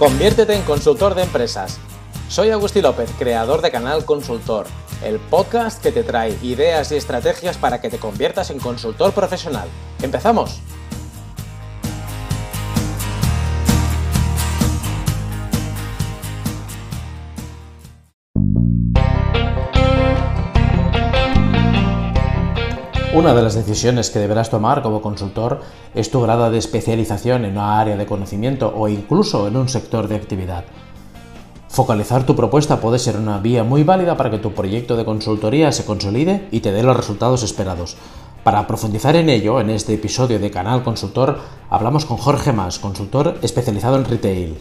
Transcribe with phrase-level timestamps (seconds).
[0.00, 1.78] Conviértete en consultor de empresas.
[2.30, 4.66] Soy Agustín López, creador de Canal Consultor,
[5.04, 9.68] el podcast que te trae ideas y estrategias para que te conviertas en consultor profesional.
[10.00, 10.62] ¡Empezamos!
[23.12, 25.62] Una de las decisiones que deberás tomar como consultor
[25.96, 30.06] es tu grado de especialización en una área de conocimiento o incluso en un sector
[30.06, 30.62] de actividad.
[31.68, 35.72] Focalizar tu propuesta puede ser una vía muy válida para que tu proyecto de consultoría
[35.72, 37.96] se consolide y te dé los resultados esperados.
[38.44, 43.38] Para profundizar en ello, en este episodio de Canal Consultor, hablamos con Jorge Mas, consultor
[43.42, 44.56] especializado en retail.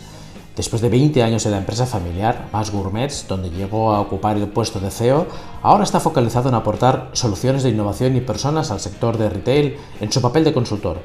[0.60, 4.50] Después de 20 años en la empresa familiar, Más Gourmets, donde llegó a ocupar el
[4.50, 5.26] puesto de CEO,
[5.62, 10.12] ahora está focalizado en aportar soluciones de innovación y personas al sector de retail en
[10.12, 10.98] su papel de consultor.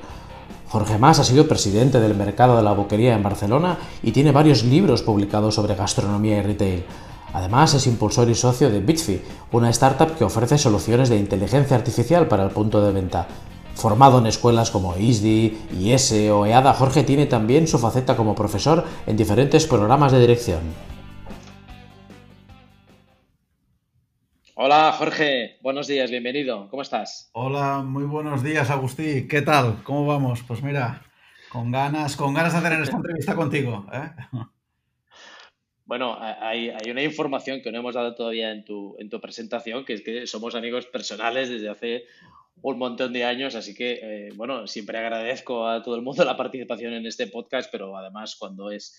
[0.70, 4.64] Jorge Mas ha sido presidente del mercado de la boquería en Barcelona y tiene varios
[4.64, 6.84] libros publicados sobre gastronomía y retail.
[7.32, 12.26] Además, es impulsor y socio de Bitfi, una startup que ofrece soluciones de inteligencia artificial
[12.26, 13.28] para el punto de venta.
[13.74, 18.84] Formado en escuelas como ISDI, IS o EADA, Jorge tiene también su faceta como profesor
[19.06, 20.60] en diferentes programas de dirección.
[24.54, 27.28] Hola Jorge, buenos días, bienvenido, ¿cómo estás?
[27.32, 29.82] Hola, muy buenos días Agustí, ¿qué tal?
[29.82, 30.44] ¿Cómo vamos?
[30.46, 31.02] Pues mira,
[31.50, 33.86] con ganas, con ganas de hacer esta entrevista contigo.
[33.92, 34.10] ¿eh?
[35.86, 39.92] Bueno, hay, una información que no hemos dado todavía en tu, en tu presentación, que
[39.92, 42.04] es que somos amigos personales desde hace
[42.72, 46.36] un montón de años, así que, eh, bueno, siempre agradezco a todo el mundo la
[46.36, 48.96] participación en este podcast, pero además cuando es,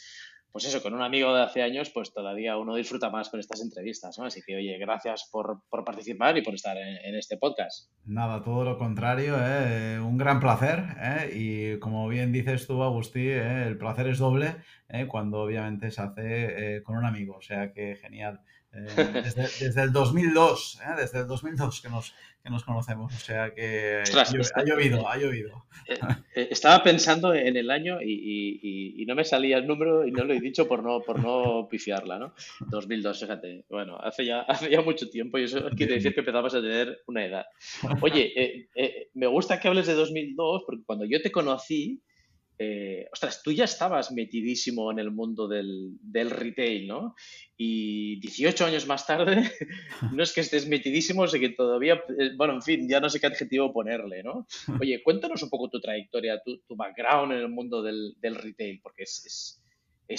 [0.52, 3.62] pues eso, con un amigo de hace años, pues todavía uno disfruta más con estas
[3.62, 4.20] entrevistas.
[4.20, 7.90] Así que, oye, gracias por, participar y por estar en, este podcast.
[8.06, 10.00] Nada, todo lo contrario, ¿eh?
[10.00, 11.32] un gran placer, ¿eh?
[11.34, 14.58] y como bien dices tú, Agustí, el placer es doble
[15.08, 18.42] cuando obviamente se hace con un amigo, o sea que genial.
[18.76, 22.14] Desde, el 2002, desde el 2002 que nos,
[22.44, 23.14] que nos conocemos.
[23.14, 24.04] O sea que
[24.56, 25.66] ha llovido, ha llovido.
[25.88, 25.98] Eh,
[26.36, 30.34] eh, estaba pensando en el año y, no me salía el número y no lo
[30.34, 32.34] he dicho por no, por no pifiarla, ¿no?
[32.60, 33.66] 2002, fíjate.
[33.70, 37.02] Bueno, hace ya, hace ya mucho tiempo y eso quiere decir que empezamos a tener
[37.08, 37.46] una edad.
[38.02, 38.34] Oye,
[38.76, 42.02] eh, me gusta que hables de 2002 porque cuando yo te conocí,
[42.58, 45.98] eh, ostras, tú ya estabas metidísimo en el mundo del,
[46.30, 47.16] retail, ¿no?
[47.58, 49.52] Y 18 años más tarde,
[50.14, 53.20] no es que estés metidísimo, sé que todavía, eh, bueno, en fin, ya no sé
[53.20, 54.48] qué adjetivo ponerle, ¿no?
[54.82, 59.26] Oye, cuéntanos un poco tu trayectoria, tu, background en el mundo del, retail, porque es
[59.26, 59.65] es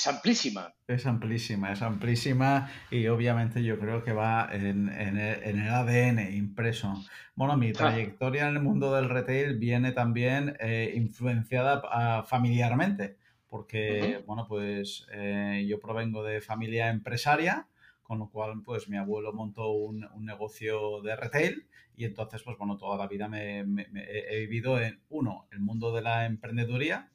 [0.07, 0.75] amplísima.
[0.89, 6.95] Es amplísima, es amplísima y obviamente yo creo que va en, el, ADN impreso.
[7.35, 13.17] Bueno, mi trayectoria en el mundo del retail viene también eh, influenciada ah, familiarmente,
[13.49, 17.69] porque, bueno, pues eh, yo provengo de familia empresaria,
[18.03, 21.67] con lo cual, pues mi abuelo montó un, negocio de retail
[21.97, 26.03] y entonces, pues bueno, toda la vida me, he vivido en, uno, el mundo de
[26.03, 27.11] la emprendeduría,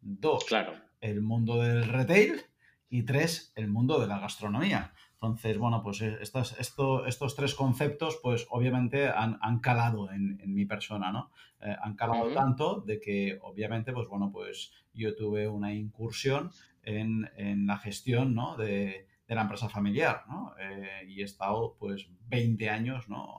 [0.00, 2.40] dos, claro el mundo del retail
[2.88, 4.94] y tres, el mundo de la gastronomía.
[5.22, 11.12] Entonces, bueno, pues eh, estos, estos tres conceptos, pues obviamente han, calado en, mi persona,
[11.12, 11.30] ¿no?
[11.60, 16.50] Eh, han calado tanto de que, obviamente, pues bueno, pues yo tuve una incursión
[16.82, 17.30] en,
[17.66, 18.56] la gestión, ¿no?
[18.56, 20.54] De, la empresa familiar, ¿no?
[20.60, 23.38] Eh, y he estado, pues, 20 años, ¿no?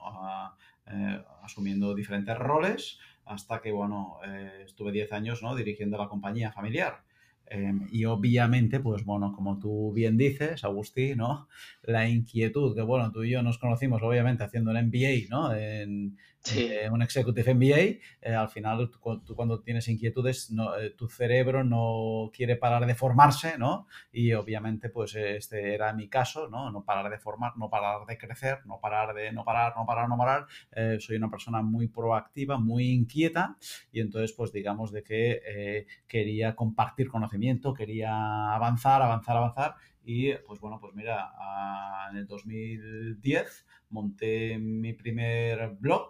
[1.42, 4.18] asumiendo diferentes roles hasta que, bueno,
[4.64, 5.54] estuve 10 años, ¿no?
[5.54, 7.04] Dirigiendo la compañía familiar.
[7.46, 11.48] Em, y obviamente, pues bueno, como tú bien dices, Agustín, ¿no?
[11.82, 15.52] La inquietud, que bueno, tú y yo nos conocimos obviamente haciendo un MBA, ¿no?
[16.52, 17.78] Eh, un Executive MBA,
[18.20, 18.98] eh, al final tú,
[19.34, 23.86] cuando tienes inquietudes, no, eh, tu cerebro no quiere parar de formarse, ¿no?
[24.12, 26.70] Y obviamente, pues este era mi caso, ¿no?
[26.70, 30.08] No parar de formar, no parar de crecer, no parar de, no parar, no parar,
[30.08, 30.46] no parar.
[31.00, 33.56] soy una persona muy proactiva, muy inquieta
[33.92, 39.74] y entonces, pues digamos de que quería compartir conocimiento, quería avanzar, avanzar, avanzar
[40.04, 41.32] y pues bueno, pues mira,
[42.10, 46.08] en el 2010 monté mi primer blog,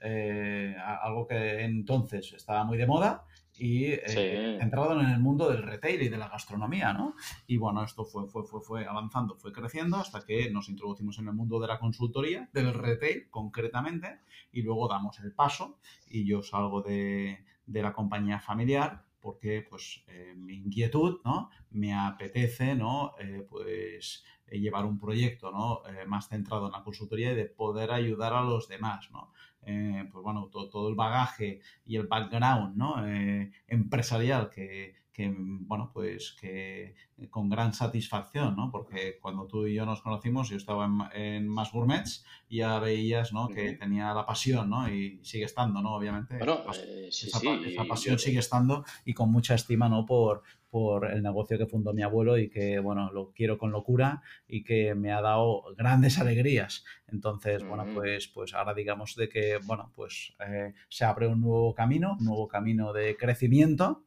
[0.00, 3.24] eh, algo que entonces estaba muy de moda
[3.58, 7.16] y eh, entrado en el mundo del retail y de la gastronomía, ¿no?
[7.48, 11.26] Y bueno, esto fue, fue, fue, fue avanzando, fue creciendo hasta que nos introducimos en
[11.26, 14.20] el mundo de la consultoría, del retail concretamente,
[14.52, 20.04] y luego damos el paso y yo salgo de, de la compañía familiar porque pues
[20.06, 21.50] eh, mi inquietud, ¿no?
[21.70, 23.14] Me apetece, ¿no?
[23.50, 25.82] pues llevar un proyecto, ¿no?
[26.06, 29.32] más centrado en la consultoría y de poder ayudar a los demás, ¿no?
[29.70, 33.06] Eh, pues bueno, todo, el bagaje y el background ¿no?
[33.06, 36.94] Eh, empresarial que, que, bueno, pues que
[37.28, 38.70] con gran satisfacción, ¿no?
[38.70, 42.78] Porque cuando tú y yo nos conocimos, yo estaba en, en Más Gourmets y ya
[42.78, 43.48] veías, ¿no?
[43.48, 44.88] Que tenía la pasión, ¿no?
[44.88, 45.96] Y sigue estando, ¿no?
[45.96, 46.38] Obviamente.
[46.38, 50.06] Bueno, eh, sí, esa, sí, esa pasión sigue estando y con mucha estima, ¿no?
[50.06, 54.22] Por, por el negocio que fundó mi abuelo y que, bueno, lo quiero con locura
[54.46, 56.84] y que me ha dado grandes alegrías.
[57.06, 61.74] Entonces, bueno, pues, pues ahora digamos de que, bueno, pues eh, se abre un nuevo
[61.74, 64.04] camino, un nuevo camino de crecimiento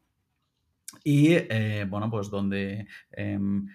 [1.03, 3.67] y, eh, bueno, pues donde, em,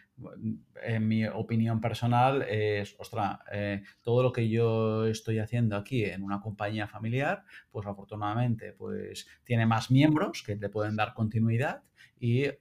[0.82, 6.22] en mi opinión personal, es, ostras, eh, todo lo que yo estoy haciendo aquí en
[6.22, 11.82] una compañía familiar, pues afortunadamente, pues tiene más miembros que le pueden dar continuidad
[12.18, 12.56] y eh,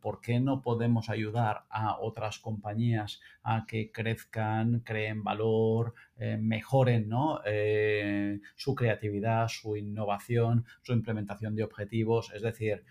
[0.00, 7.08] por qué no podemos ayudar a otras compañías a que crezcan, creen valor, eh, mejoren
[7.08, 7.40] ¿no?
[7.44, 12.84] Eh, su creatividad, su innovación, su implementación de objetivos, es decir,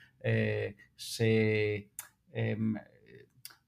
[0.95, 1.89] se,
[2.31, 2.75] em,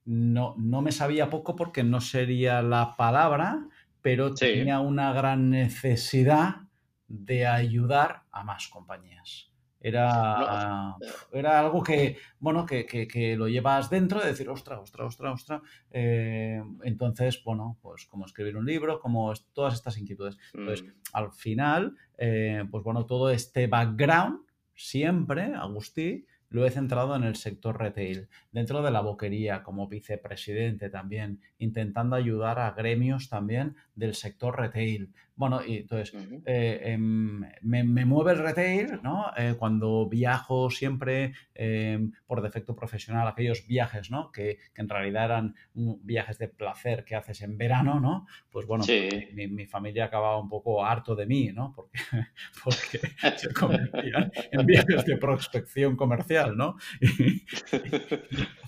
[0.08, 3.68] no, no me sabía poco porque no sería la palabra,
[4.00, 4.46] pero Sí.
[4.46, 6.62] tenía una gran necesidad
[7.08, 9.52] de ayudar a más compañías.
[9.80, 10.96] Era,
[11.32, 15.32] era algo que, bueno, que, que- que lo llevas dentro de decir, ostras, ostras, ostras,
[15.34, 15.60] ostras.
[15.90, 20.36] Eh, entonces, bueno, pues como escribir un libro, como todas estas inquietudes.
[20.54, 24.40] Entonces, Mm, al final, eh, pues bueno, todo este background,
[24.74, 30.90] siempre, Agustí, lo he centrado en el sector retail, dentro de la boquería, como vicepresidente
[30.90, 35.12] también, intentando ayudar a gremios también del sector retail.
[35.38, 36.12] Bueno, y entonces,
[36.46, 39.26] eh, em, me, me mueve el retail, ¿no?
[39.36, 44.32] Eh, cuando viajo siempre em, por defecto profesional, aquellos viajes, ¿no?
[44.32, 48.26] Que, que en realidad eran viajes de placer que haces en verano, ¿no?
[48.50, 49.08] Pues bueno, Sí.
[49.32, 51.72] mi, mi familia acababa un poco harto de mí, ¿no?
[51.74, 51.98] Porque,
[52.64, 53.00] porque
[53.36, 56.76] se convertían en viajes de prospección comercial, ¿no?
[57.10, 57.44] Y,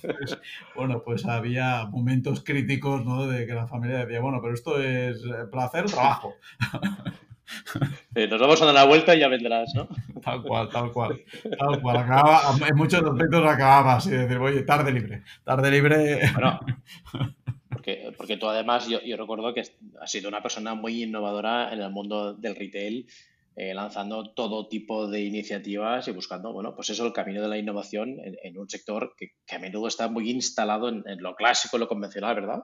[0.02, 0.38] entonces,
[0.74, 3.26] bueno, pues había momentos críticos, ¿no?
[3.26, 6.34] De que la familia decía, bueno, pero esto es placer o trabajo.
[8.14, 9.88] Eh, nos vamos a dar la vuelta y ya vendrás, ¿no?
[10.22, 11.20] Tal cual, tal cual.
[11.58, 11.96] Tal cual.
[11.98, 15.22] Acababa, en muchos aspectos acababa así, de decir, oye, tarde libre.
[15.44, 16.20] Tarde libre.
[16.32, 16.60] Bueno,
[17.68, 21.80] porque, porque tú además, yo, yo recuerdo que has sido una persona muy innovadora en
[21.80, 23.06] el mundo del retail,
[23.56, 27.58] eh, lanzando todo tipo de iniciativas y buscando, bueno, pues eso, el camino de la
[27.58, 31.34] innovación en, en un sector que, que a menudo está muy instalado en, en lo
[31.34, 32.62] clásico, lo convencional, ¿verdad?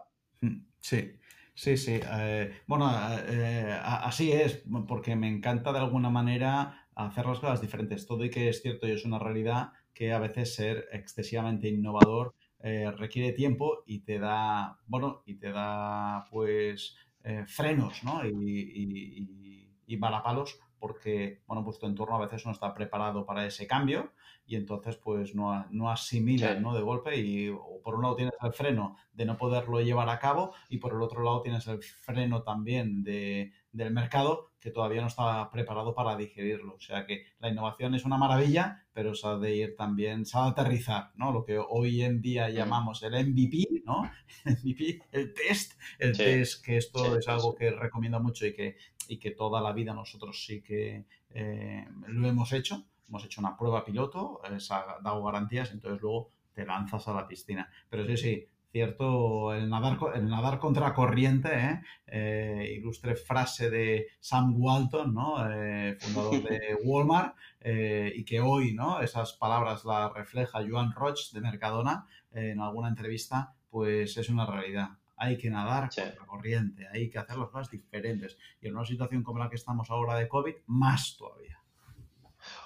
[0.81, 1.13] Sí,
[1.57, 2.01] sí, sí.
[2.03, 2.89] eh, bueno,
[3.29, 8.07] eh, así es, porque me encanta de alguna manera hacer las cosas diferentes.
[8.07, 12.35] Todo y que es cierto y es una realidad que a veces ser excesivamente innovador
[12.61, 18.25] eh, requiere tiempo y te da, bueno, y te da pues eh, frenos, ¿no?
[18.27, 23.27] Y, y, y- y valapalos porque, bueno, pues tu entorno a veces no está preparado
[23.27, 24.13] para ese cambio
[24.47, 26.63] y entonces pues no, no asimilan, Sí.
[26.63, 26.73] ¿no?
[26.75, 27.51] De golpe y
[27.83, 31.03] por un lado tienes el freno de no poderlo llevar a cabo y por el
[31.03, 36.17] otro lado tienes el freno también de, del mercado que todavía no está preparado para
[36.17, 36.75] digerirlo.
[36.75, 40.39] O sea que la innovación es una maravilla, pero se ha de ir también, se
[40.39, 41.33] ha de aterrizar, ¿no?
[41.33, 44.09] Lo que hoy en día llamamos el MVP, ¿no?
[44.45, 46.23] El MVP, el test, el Sí.
[46.23, 48.77] test, que esto Sí, es algo que recomiendo mucho y que,
[49.09, 52.85] y que toda la vida nosotros sí que eh, lo hemos hecho.
[53.09, 57.15] Hemos hecho una prueba piloto, eh, se ha dado garantías, entonces luego te lanzas a
[57.15, 57.71] la piscina.
[57.89, 61.81] Pero sí, sí, cierto, el nadar, el nadar contra corriente, ¿eh?
[62.07, 65.51] Eh, ilustre frase de Sam Walton, ¿no?
[65.51, 69.01] Eh, fundador de Walmart, eh, y que hoy, ¿no?
[69.01, 74.91] Esas palabras las refleja Joan Roch de Mercadona en alguna entrevista, pues es una realidad.
[75.17, 76.03] Hay que nadar Sí.
[76.03, 78.37] contra corriente, hay que hacer las cosas diferentes.
[78.61, 81.59] Y en una situación como la que estamos ahora de COVID, más todavía.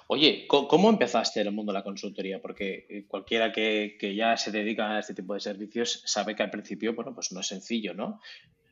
[0.07, 2.41] Oye, ¿co- ¿cómo empezaste en el mundo de la consultoría?
[2.41, 6.43] Porque eh, cualquiera que, que ya se dedica a este tipo de servicios sabe que
[6.43, 8.19] al principio, bueno, pues no es sencillo, ¿no?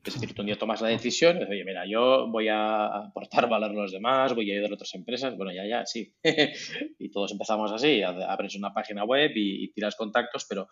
[0.03, 2.86] Es decir, tú un día tomas la decisión, y dices, oye, mira, yo voy a
[2.86, 6.13] aportar valor a los demás, voy a ayudar a otras empresas, bueno, ya, ya, sí.
[7.00, 10.68] Y todos empezamos así, abres una página web y, y tiras contactos, pero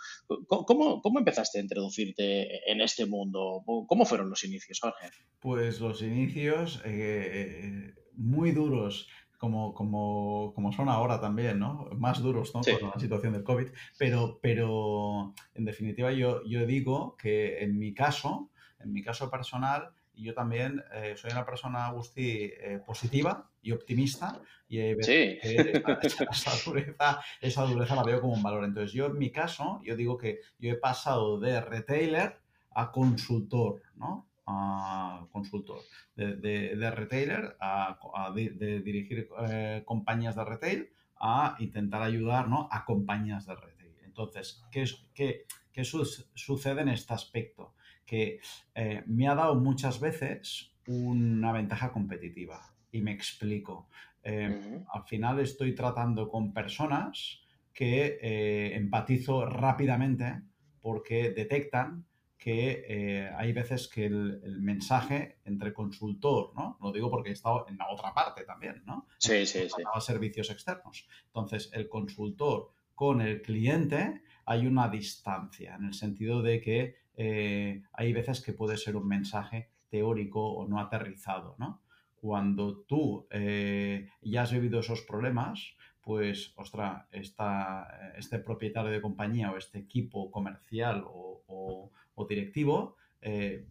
[0.47, 3.63] ¿cómo, cómo- empezaste a introducirte en este mundo?
[3.65, 5.09] ¿Cómo fueron los inicios, Jorge?
[5.39, 9.07] Pues los inicios eh, eh, muy duros,
[9.37, 11.89] como, como, como son ahora también, ¿no?
[11.97, 12.63] Más duros, ¿no?
[12.63, 12.71] Sí.
[12.79, 13.67] Con la situación del COVID.
[13.99, 19.89] Pero, pero en definitiva yo, yo digo que en mi caso, en mi caso personal,
[20.15, 25.37] yo también eh, soy una persona, Agustí, eh, positiva y optimista y eh, Sí.
[25.41, 25.83] que
[26.31, 28.63] esa, dureza, esa dureza la veo como un valor.
[28.63, 32.39] Entonces yo en mi caso, yo digo que yo he pasado de retailer
[32.71, 34.27] a consultor, ¿no?
[34.47, 35.81] A consultor.
[36.15, 42.01] De, de- de retailer a, a di- de dirigir eh, compañías de retail a intentar
[42.01, 42.67] ayudar ¿no?
[42.71, 43.95] a compañías de retail.
[44.03, 47.73] Entonces, ¿qué, qué, qué sucede en este aspecto?
[48.07, 48.39] Que
[48.73, 52.73] eh, me ha dado muchas veces una ventaja competitiva.
[52.91, 53.89] Y me explico.
[54.23, 60.41] Eh, al final estoy tratando con personas que eh, empatizo rápidamente
[60.81, 66.77] porque detectan que eh, hay veces que el, mensaje entre consultor, ¿no?
[66.81, 69.07] Lo digo porque he estado en la otra parte también, ¿no?
[69.17, 69.83] Sí, sí, sí.
[69.99, 71.07] servicios externos.
[71.25, 77.81] Entonces, el consultor con el cliente hay una distancia, en el sentido de que eh,
[77.93, 81.81] hay veces que puede ser un mensaje teórico o no aterrizado, ¿no?
[82.15, 89.57] Cuando tú eh, ya has vivido esos problemas, pues, ostras, este propietario de compañía o
[89.57, 91.91] este equipo comercial o,
[92.29, 93.65] directivo eh,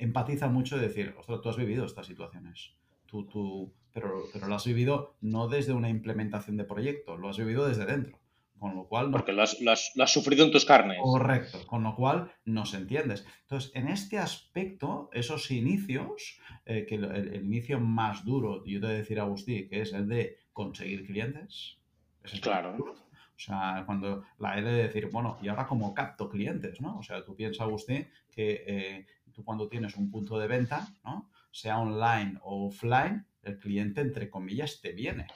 [0.00, 2.74] empatiza mucho de decir, ostras, tú has vivido estas situaciones,
[3.06, 7.38] tú, tú, pero, pero lo has vivido no desde una implementación de proyecto, lo has
[7.38, 8.21] vivido desde dentro.
[8.62, 9.10] Con lo cual.
[9.10, 9.58] Porque lo has,
[10.06, 11.00] sufrido en tus carnes.
[11.02, 13.26] Correcto, con lo cual nos entiendes.
[13.40, 18.94] Entonces, en este aspecto, esos inicios, eh, que el, inicio más duro, yo te voy
[18.94, 21.78] a decir, Agustí, que es el de conseguir clientes.
[22.22, 22.76] Es claro.
[22.78, 26.80] O sea, cuando la L de decir, bueno, ¿y ahora cómo capto clientes?
[26.80, 26.98] ¿no?
[26.98, 31.32] O sea, tú piensas, Agustín, que eh, tú cuando tienes un punto de venta, ¿no?
[31.50, 35.26] sea online o offline, el cliente, entre comillas, te viene.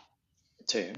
[0.65, 0.93] Sí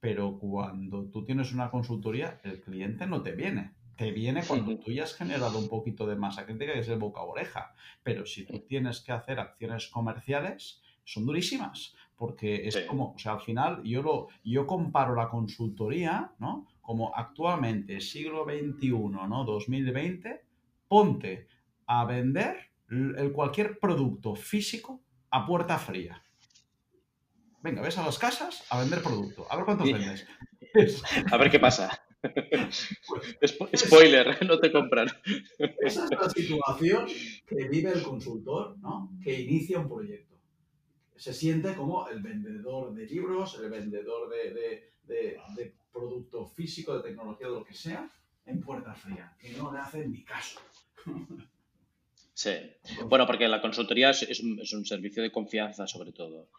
[0.00, 3.72] pero cuando tú tienes una consultoría, el cliente no te viene.
[3.96, 7.00] Te viene cuando tú ya has generado un poquito de masa crítica, que es el
[7.00, 7.74] boca a oreja.
[8.04, 11.96] Pero si tú tienes que hacer acciones comerciales, son durísimas.
[12.14, 16.66] Porque es como, o sea, al final yo, lo, yo comparo la consultoría, ¿no?
[16.80, 19.44] Como actualmente, siglo XXI, ¿no?
[19.44, 20.44] 2020,
[20.86, 21.48] ponte
[21.86, 25.00] a vender el cualquier producto físico
[25.30, 26.22] a puerta fría.
[27.62, 29.46] Venga, ves a las casas a vender producto.
[29.50, 30.26] A ver cuántos vendes.
[31.32, 32.02] a ver qué pasa.
[33.76, 35.08] Spoiler, no te compran.
[35.80, 37.06] Esa es la situación
[37.46, 39.16] que vive el consultor, ¿no?
[39.22, 40.36] Que inicia un proyecto.
[41.16, 47.48] Se siente como el vendedor de libros, el vendedor de, de producto físico, de tecnología,
[47.48, 48.08] de lo que sea,
[48.46, 50.60] en puerta fría, que no le hacen ni caso.
[52.38, 52.52] Sí.
[53.06, 56.50] Bueno, porque la consultoría es, un, servicio de confianza, sobre todo.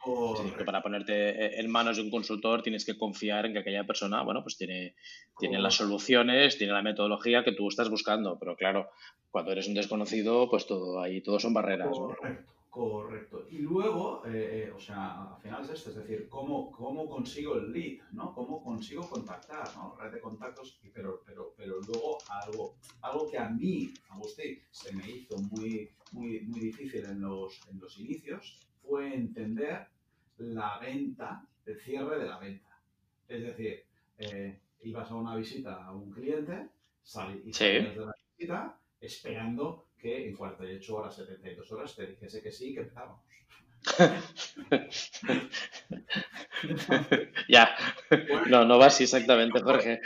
[0.66, 4.44] para ponerte en manos de un consultor tienes que confiar en que aquella persona, bueno,
[4.44, 4.96] pues tiene,
[5.38, 8.38] tiene las soluciones, tiene la metodología que tú estás buscando.
[8.38, 8.90] Pero claro,
[9.32, 11.98] cuando eres un desconocido, pues todo ahí, todo son barreras.
[11.98, 12.59] Correcto.
[12.70, 13.48] Correcto.
[13.50, 17.56] Y luego, eh, eh, o sea, al final es esto, es decir, ¿cómo, cómo consigo
[17.56, 18.32] el lead, ¿no?
[18.32, 19.96] ¿Cómo consigo contactar, ¿no?
[19.96, 25.10] Red de contactos, pero, pero, pero luego algo, algo que a mí, Agustín, se me
[25.10, 29.88] hizo muy, muy, muy difícil en los, en los inicios, fue entender
[30.38, 32.80] la venta, el cierre de la venta.
[33.28, 33.84] Es decir,
[34.20, 36.70] eh, ibas a una visita a un cliente,
[37.02, 42.42] salí, y salías de la visita esperando que en 48 horas, 72 horas te dijese
[42.42, 43.22] que sí, que empezamos.
[47.48, 47.70] ya,
[48.50, 50.02] no, no va así exactamente, Jorge.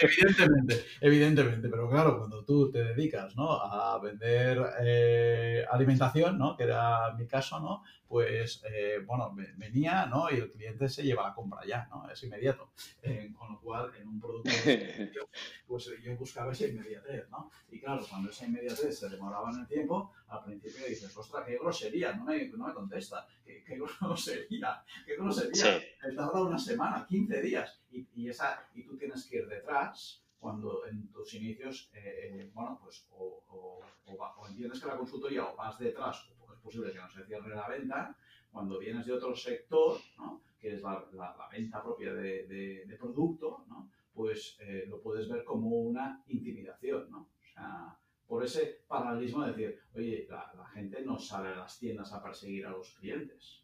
[0.00, 3.52] Evidentemente, evidentemente, pero claro, cuando tú te dedicas ¿no?
[3.52, 6.56] a vender eh, alimentación, ¿no?
[6.56, 7.84] que era mi caso, ¿no?
[8.08, 10.30] Pues eh, bueno, venía ¿no?
[10.30, 12.08] y el cliente se lleva la compra ya, ¿no?
[12.10, 12.70] es inmediato.
[13.02, 14.50] Eh, con lo cual, en un producto,
[15.66, 17.28] pues yo buscaba esa inmediatez.
[17.30, 17.50] ¿no?
[17.70, 21.58] Y claro, cuando esa inmediatez se demoraba en el tiempo, al principio dices, ostras, qué
[21.58, 25.80] grosería, no me, no me contesta, qué, qué grosería, qué grosería.
[25.80, 25.86] Sí.
[26.16, 30.86] Tarda una semana, 15 días, y, y, esa, y tú tienes que ir detrás cuando
[30.86, 35.56] en tus inicios, eh, eh, bueno, pues o, o, o, entiendes que la consultoría o
[35.56, 38.16] vas detrás, o posible que no se cierre la venta,
[38.50, 40.42] cuando vienes de otro sector, ¿no?
[40.58, 43.90] que es la, la, venta propia de, de, de producto, ¿no?
[44.12, 47.18] pues eh, lo puedes ver como una intimidación, ¿no?
[47.18, 51.78] O sea, por ese paralelismo de decir, oye, la, la, gente no sale a las
[51.78, 53.62] tiendas a perseguir a los clientes.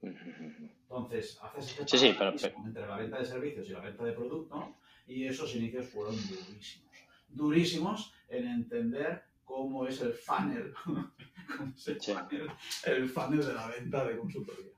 [0.00, 2.16] Entonces, haces este sí,
[2.64, 4.76] entre la venta de servicios y la venta de producto
[5.06, 6.94] y esos inicios fueron durísimos.
[7.28, 10.72] Durísimos en entender cómo es el funnel,
[12.86, 14.72] el funnel de la venta de consultoría.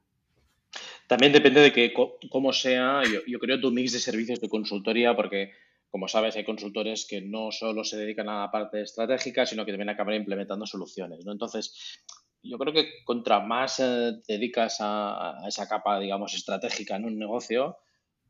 [1.06, 1.92] También depende de que
[2.30, 5.52] cómo sea, yo, yo creo, tu mix de servicios de consultoría, porque
[5.90, 9.72] como sabes, hay consultores que no solo se dedican a la parte estratégica, sino que
[9.72, 11.24] también acaban implementando soluciones.
[11.24, 11.32] ¿no?
[11.32, 12.02] Entonces,
[12.42, 17.18] yo creo que contra más eh, te dedicas a, esa capa, digamos, estratégica en un
[17.18, 17.78] negocio,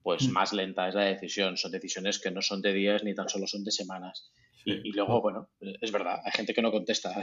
[0.02, 0.32] pues mm.
[0.32, 1.56] más lenta es la decisión.
[1.56, 4.32] Son decisiones que no son de días ni tan solo son de semanas.
[4.64, 7.14] Y, luego, bueno, es verdad, hay gente que no contesta.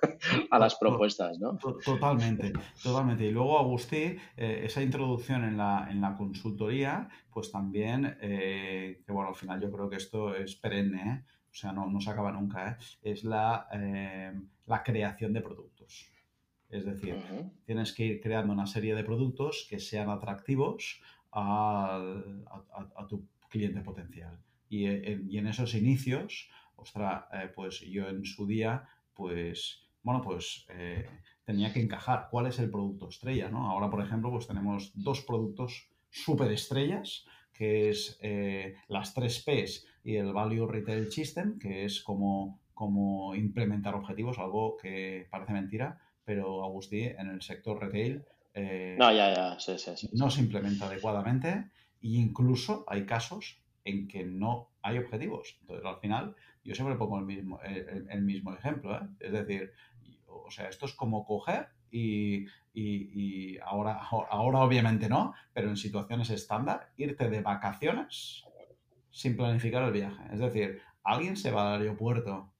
[0.50, 1.56] a las propuestas, ¿no?
[1.56, 2.52] Totalmente,
[2.82, 3.26] totalmente.
[3.26, 9.12] Y luego, Agustí, eh, esa introducción en la, en la consultoría, pues también, eh, que
[9.12, 11.24] bueno, al final yo creo que esto es perenne, ¿eh?
[11.50, 13.66] o sea, no, no, se acaba nunca, es la,
[14.66, 16.06] la creación de productos.
[16.68, 17.16] Es decir,
[17.64, 21.02] tienes que ir creando una serie de productos que sean atractivos
[21.32, 22.00] a,
[22.96, 24.38] a, tu cliente potencial.
[24.68, 27.24] Y en, y en esos inicios, ostras,
[27.56, 31.06] pues yo en su día, pues bueno, pues eh,
[31.44, 33.70] tenía que encajar cuál es el producto estrella, ¿no?
[33.70, 39.86] Ahora, por ejemplo, pues tenemos dos productos súper estrellas, que es eh, las 3 Ps
[40.04, 46.00] y el Value Retail System, que es como, como implementar objetivos, algo que parece mentira,
[46.24, 49.60] pero Agustí, en el sector retail eh, no, ya, ya.
[49.60, 51.70] Sí, sí, no se implementa adecuadamente
[52.02, 55.56] e incluso hay casos en que no hay objetivos.
[55.60, 58.98] Entonces, al final, yo siempre pongo el mismo, el, mismo ejemplo.
[59.18, 59.72] Es decir,
[60.30, 62.46] o sea, esto es como coger y,
[63.62, 68.44] ahora, ahora obviamente no, pero en situaciones estándar, irte de vacaciones
[69.10, 70.22] sin planificar el viaje.
[70.32, 72.52] Es decir, alguien se va al aeropuerto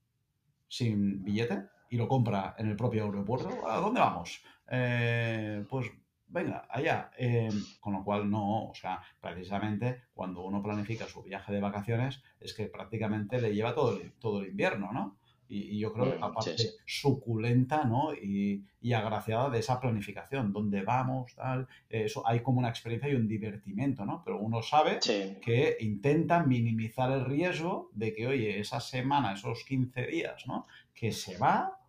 [0.69, 3.69] sin billete y lo compra en el propio aeropuerto.
[3.69, 4.43] ¿A dónde vamos?
[4.69, 5.91] Eh, pues
[6.29, 7.11] venga, allá.
[7.17, 12.23] Em, con lo cual no, o sea, precisamente cuando uno planifica su viaje de vacaciones
[12.39, 15.20] es que prácticamente le lleva todo todo el invierno, ¿no?
[15.53, 16.55] Y, yo creo que la parte
[16.87, 18.15] suculenta ¿no?
[18.15, 23.17] y, y, agraciada de esa planificación, donde vamos, tal, eso hay como una experiencia y
[23.17, 24.23] un divertimento, ¿no?
[24.25, 25.01] Pero uno sabe
[25.43, 30.67] que intenta minimizar el riesgo de que, oye, esa semana, esos 15 días, ¿no?
[30.95, 31.81] Que se va,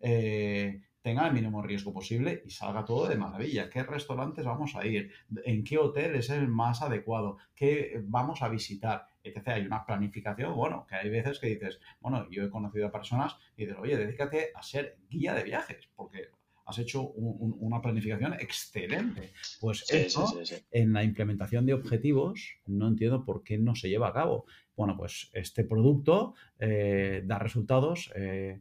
[0.00, 3.70] eh, tenga el mínimo riesgo posible y salga todo de maravilla.
[3.70, 5.10] ¿Qué restaurantes vamos a ir?
[5.44, 7.38] ¿En qué hotel es el más adecuado?
[7.54, 9.06] ¿Qué vamos a visitar?
[9.22, 9.48] Etc.
[9.48, 13.36] Hay una planificación, bueno, que hay veces que dices, bueno, yo he conocido a personas
[13.56, 16.28] y dices, oye, dedícate a ser guía de viajes, porque
[16.68, 19.32] has hecho una planificación excelente.
[19.58, 20.38] Pues eso,
[20.70, 24.44] en la implementación de objetivos, no entiendo por qué no se lleva a cabo.
[24.78, 28.12] Bueno, pues este producto eh, da resultados.
[28.14, 28.60] Eh,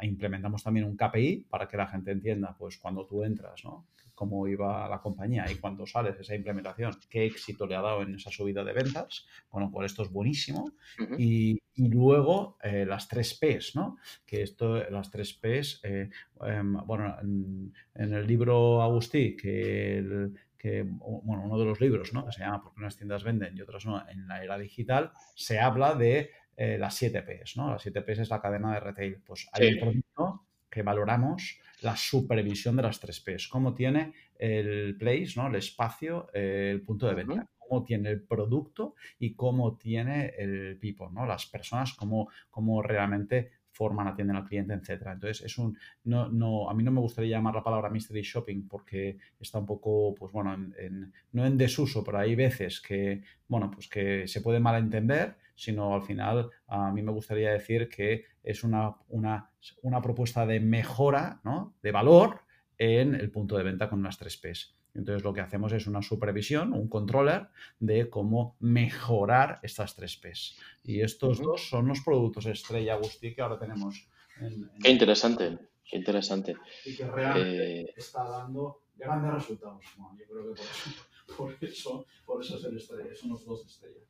[0.00, 3.84] implementamos también un KPI para que la gente entienda, pues cuando tú entras, ¿no?
[4.14, 8.14] cómo iba la compañía y cuando sales esa implementación, qué éxito le ha dado en
[8.14, 9.26] esa subida de ventas.
[9.50, 10.72] Bueno, pues esto es buenísimo.
[11.18, 13.96] y, luego eh, las tres Ps, ¿no?
[14.26, 21.58] Que esto, las tres Ps, em, bueno, en, el libro Agustí, que que, bueno, uno
[21.58, 22.26] de los libros, ¿no?
[22.26, 25.58] Que se llama Porque unas tiendas venden y otras no, en la era digital, se
[25.58, 27.70] habla de eh, las 7 Ps, ¿no?
[27.70, 29.22] Las 7 Ps es la cadena de retail.
[29.24, 34.98] Pues hay un producto que valoramos la supervisión de las 3 Ps, cómo tiene el
[34.98, 35.46] place, ¿no?
[35.46, 41.06] El espacio, el punto de venta, cómo tiene el producto y cómo tiene el people,
[41.10, 41.24] ¿no?
[41.24, 45.12] Las personas, cómo, cómo realmente forman, atienden al cliente, etcétera.
[45.14, 48.68] Entonces, es un, no, no, a mí no me gustaría llamar la palabra mystery shopping
[48.68, 53.70] porque está un poco, pues bueno, en, no en desuso, pero hay veces que, bueno,
[53.70, 58.64] pues que se puede malentender, sino al final a mí me gustaría decir que es
[58.64, 61.74] una, una, una propuesta de mejora, ¿no?
[61.82, 62.40] De valor
[62.76, 64.79] en el punto de venta con unas tres Ps.
[64.94, 67.48] Entonces lo que hacemos es una supervisión, un controller
[67.78, 70.58] de cómo mejorar estas tres Ps.
[70.84, 74.06] Y estos dos son los productos estrella Agustí que ahora tenemos.
[74.40, 76.56] En, Qué interesante, qué interesante.
[76.84, 79.84] Y que realmente eh, está dando grandes resultados.
[80.18, 80.62] yo creo que
[81.36, 84.02] por eso, por eso, es el estrella, son los dos estrellas.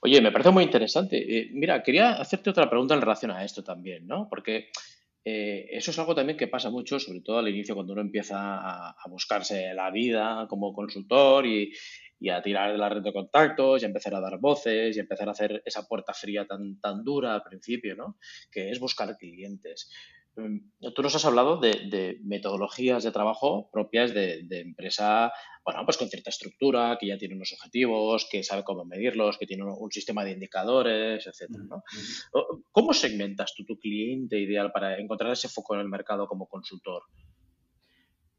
[0.00, 1.16] Oye, me parece muy interesante.
[1.16, 4.28] Eh, mira, quería hacerte otra pregunta en relación a esto también, ¿no?
[4.28, 4.70] Porque
[5.28, 8.36] eh, eso es algo también que pasa mucho, sobre todo al inicio, cuando uno empieza
[8.38, 11.72] a, buscarse la vida como consultor y,
[12.30, 15.02] a tirar de la red de contactos y a empezar a dar voces y a
[15.02, 18.18] empezar a hacer esa puerta fría tan, tan dura al principio, ¿no?
[18.52, 19.90] Que es buscar clientes.
[20.36, 25.32] Mm, tú nos has hablado de, metodologías de trabajo propias de, empresa,
[25.64, 29.46] bueno, pues con cierta estructura, que ya tiene unos objetivos, que sabe cómo medirlos, que
[29.46, 31.82] tiene un, sistema de indicadores, etcétera, ¿no?
[32.70, 37.04] ¿Cómo segmentas tú tu cliente ideal para encontrar ese foco en el mercado como consultor?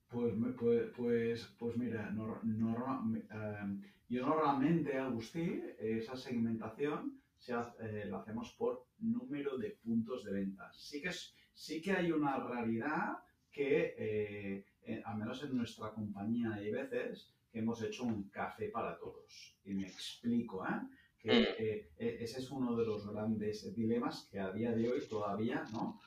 [0.10, 8.54] Pues, pues, pues, pues mira, eh, yo normalmente, Agustín, esa segmentación se eh, la hacemos
[8.54, 10.72] por número de puntos de venta.
[10.74, 13.18] Sí que es sí que hay una realidad
[13.52, 18.70] que, eh, eh, al menos en nuestra compañía hay veces que hemos hecho un café
[18.70, 19.58] para todos.
[19.66, 20.80] Y me explico, ¿eh?
[21.20, 22.24] Que mm.
[22.24, 26.00] ese es uno de los grandes dilemas que a día de hoy todavía ¿no?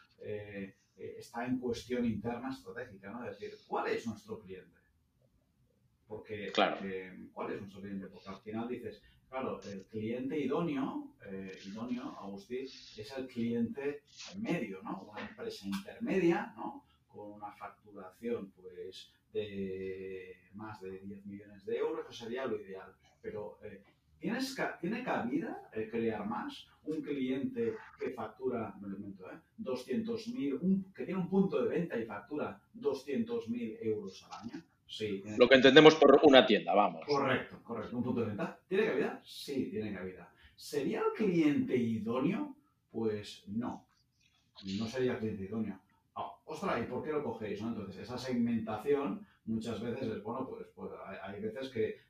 [0.97, 3.25] está en cuestión interna estratégica, ¿no?
[3.25, 4.79] Es decir, ¿cuál es nuestro cliente?
[6.07, 6.77] Porque, claro.
[7.33, 8.07] ¿cuál es nuestro cliente?
[8.07, 14.03] Porque al final dices, Claro, el cliente idóneo, eh, idóneo, Agustín, es el cliente
[14.37, 15.03] medio, ¿no?
[15.09, 16.85] Una empresa intermedia, ¿no?
[17.07, 22.93] Con una facturación, pues, de más de 10 millones de euros, eso sería lo ideal.
[23.23, 23.85] Pero, eh,
[24.19, 26.67] ¿tienes, ¿tiene cabida el crear más?
[26.83, 29.39] Un cliente que factura, me lo invento, ¿eh?
[29.59, 34.65] 200.000, que tiene un punto de venta y factura 200.000 euros al año.
[34.91, 35.23] Sí.
[35.39, 37.07] Lo que entendemos por una tienda, vamos.
[37.07, 37.97] Correcto, correcto.
[37.97, 38.59] Un punto de venta.
[38.69, 39.23] ¿Tiene cabida?
[39.25, 40.29] Sí, tiene cabida.
[40.57, 42.57] ¿Sería el cliente idóneo?
[42.91, 43.87] Pues no.
[44.79, 45.79] No sería el cliente idóneo.
[46.15, 47.61] Oh, ostras, ¿y por qué lo cogéis?
[47.61, 50.91] Entonces, esa segmentación muchas veces es, bueno, pues, pues
[51.23, 52.01] hay, veces que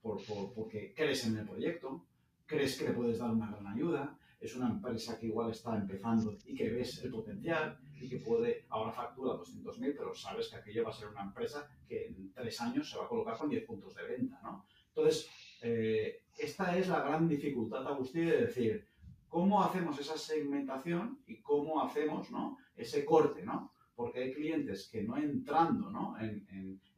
[0.00, 0.18] por,
[0.54, 2.02] porque crees en el proyecto,
[2.46, 6.36] crees que le puedes dar una gran ayuda, es una empresa que igual está empezando
[6.44, 10.84] y que ves el potencial y que puede, ahora factura 200.000, pero sabes que aquello
[10.84, 13.64] va a ser una empresa que en tres años se va a colocar con 10
[13.64, 14.66] puntos de venta, ¿no?
[14.88, 15.28] Entonces,
[15.62, 18.86] eh, esta es la gran dificultad, Agustín, de decir,
[19.28, 22.58] ¿cómo hacemos esa segmentación y cómo hacemos ¿no?
[22.76, 23.72] ese corte, ¿no?
[23.94, 26.18] Porque hay clientes que no entrando ¿no?
[26.18, 26.46] En,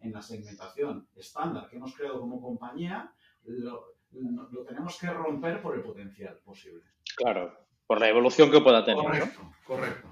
[0.01, 3.13] en, la segmentación estándar que hemos creado como compañía,
[3.45, 6.83] lo tenemos que romper por el potencial posible.
[7.19, 7.53] Claro,
[7.87, 9.05] por la evolución que pueda tener.
[9.05, 10.09] Correcto, correcto.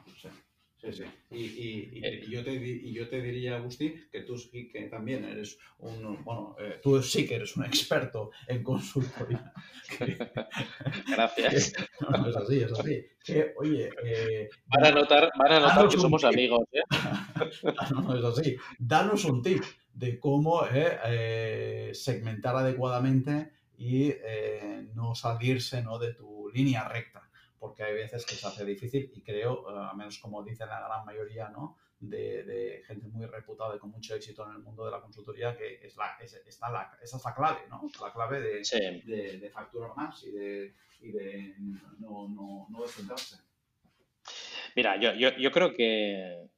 [0.86, 1.04] Sí, sí.
[1.30, 1.42] Y,
[1.98, 6.22] y, yo te, y, yo te, diría, Agustín, que tú sí que también eres un,
[6.22, 9.52] bueno, eh, tú sí que eres un experto en consultoría.
[11.08, 11.72] Gracias.
[12.00, 13.04] no, es así, es así.
[13.24, 16.60] Que, oye, eh, van a notar, van a notar que somos amigos.
[16.72, 16.82] ¿eh?
[17.90, 18.56] no, no, es así.
[18.78, 24.12] Danos un tip de cómo eh, eh segmentar adecuadamente y
[24.94, 25.98] no salirse ¿no?
[25.98, 27.28] de tu línea recta,
[27.58, 30.80] porque hay veces que se hace difícil y creo, eh, al menos como dice la
[30.80, 31.76] gran mayoría, ¿no?
[31.98, 35.80] De, gente muy reputada y con mucho éxito en el mundo de la consultoría, que
[35.82, 37.90] es la, está la, esa es la clave, ¿no?
[38.00, 41.54] La clave de, de, facturar más y de, y de
[41.98, 43.36] no, no, no descentrarse.
[44.76, 46.48] Mira, yo, yo, yo, creo que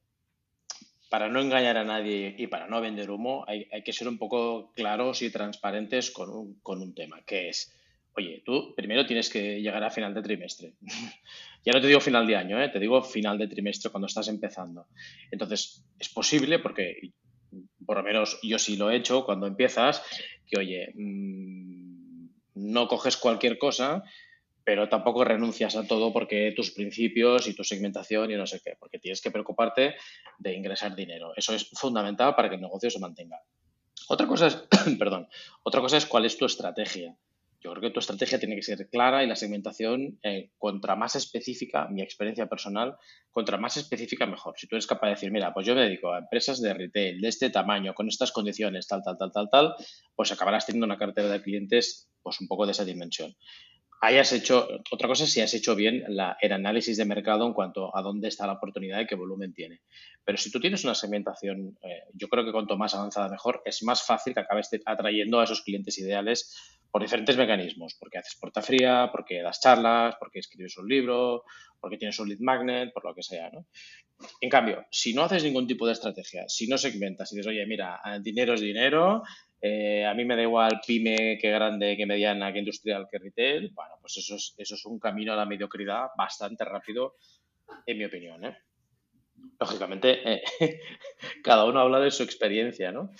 [1.09, 4.17] para no engañar a nadie y para no vender humo, hay, hay que ser un
[4.17, 7.73] poco claros y transparentes con un, con un tema, que es
[8.15, 10.73] Oye, tú primero tienes que llegar a final de trimestre.
[11.65, 12.69] ya no te digo final de año, ¿eh?
[12.69, 14.87] te digo final de trimestre cuando estás empezando.
[15.31, 17.11] Entonces, es posible, porque
[17.85, 20.03] por lo menos yo sí lo he hecho cuando empiezas,
[20.45, 24.03] que oye, mm, no coges cualquier cosa,
[24.63, 28.73] pero tampoco renuncias a todo porque tus principios y tu segmentación y no sé qué,
[28.79, 29.95] porque tienes que preocuparte
[30.37, 31.33] de ingresar dinero.
[31.35, 33.41] Eso es fundamental para que el negocio se mantenga.
[34.09, 34.55] Otra cosa es,
[34.99, 35.27] perdón,
[35.63, 37.15] otra cosa es cuál es tu estrategia.
[37.61, 41.15] Yo creo que tu estrategia tiene que ser clara y la segmentación, eh, contra más
[41.15, 42.95] específica, mi experiencia personal,
[43.31, 44.53] contra más específica mejor.
[44.57, 47.19] Si tú eres capaz de decir, mira, pues yo me dedico a empresas de retail
[47.19, 49.75] de este tamaño, con estas condiciones, tal, tal, tal, tal, tal,
[50.15, 53.35] pues acabarás teniendo una cartera de clientes pues un poco de esa dimensión
[54.01, 57.95] hayas hecho, otra cosa es si has hecho bien el análisis de mercado en cuanto
[57.95, 59.81] a dónde está la oportunidad y qué volumen tiene.
[60.23, 63.83] Pero si tú tienes una segmentación, eh, yo creo que cuanto más avanzada mejor, es
[63.83, 68.61] más fácil que acabes atrayendo a esos clientes ideales por diferentes mecanismos, porque haces puerta
[68.61, 71.43] fría, porque das charlas, porque escribes un libro,
[71.79, 73.67] porque tienes un lead magnet, por lo que sea, ¿no?
[74.41, 77.65] En cambio, si no haces ningún tipo de estrategia, si no segmentas y dices, oye,
[77.65, 79.23] mira, dinero es dinero,
[79.61, 83.71] eh, a mí me da igual pyme que grande, que mediana, que industrial, que retail.
[83.73, 87.15] Bueno, pues eso es, eso es un camino a la mediocridad bastante rápido,
[87.85, 88.45] en mi opinión.
[88.45, 88.57] ¿eh?
[89.59, 90.41] Lógicamente, eh,
[91.43, 93.11] cada uno habla de su experiencia, ¿no?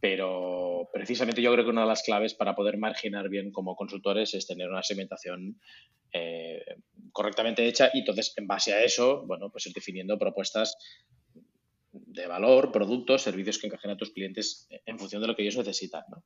[0.00, 4.32] Pero precisamente yo creo que una de las claves para poder marginar bien como consultores
[4.34, 5.60] es tener una segmentación
[7.12, 7.90] correctamente hecha.
[7.92, 10.76] Y entonces en base a eso, bueno, pues ir definiendo propuestas
[11.92, 15.56] de valor, productos, servicios que encajen a tus clientes en función de lo que ellos
[15.56, 16.02] necesitan.
[16.10, 16.24] ¿no?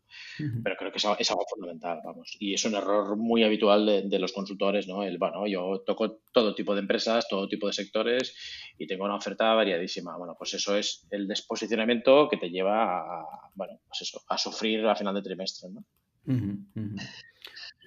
[0.63, 2.37] Pero creo que es, algo fundamental, vamos.
[2.39, 5.03] Y es un error muy habitual de, los consultores, ¿no?
[5.03, 8.37] El, bueno, yo toco todo tipo de empresas, todo tipo de sectores
[8.79, 10.17] y tengo una oferta variadísima.
[10.17, 14.87] Bueno, pues eso es el desposicionamiento que te lleva a, bueno, pues eso, a sufrir
[14.87, 15.85] a final de trimestre, ¿no?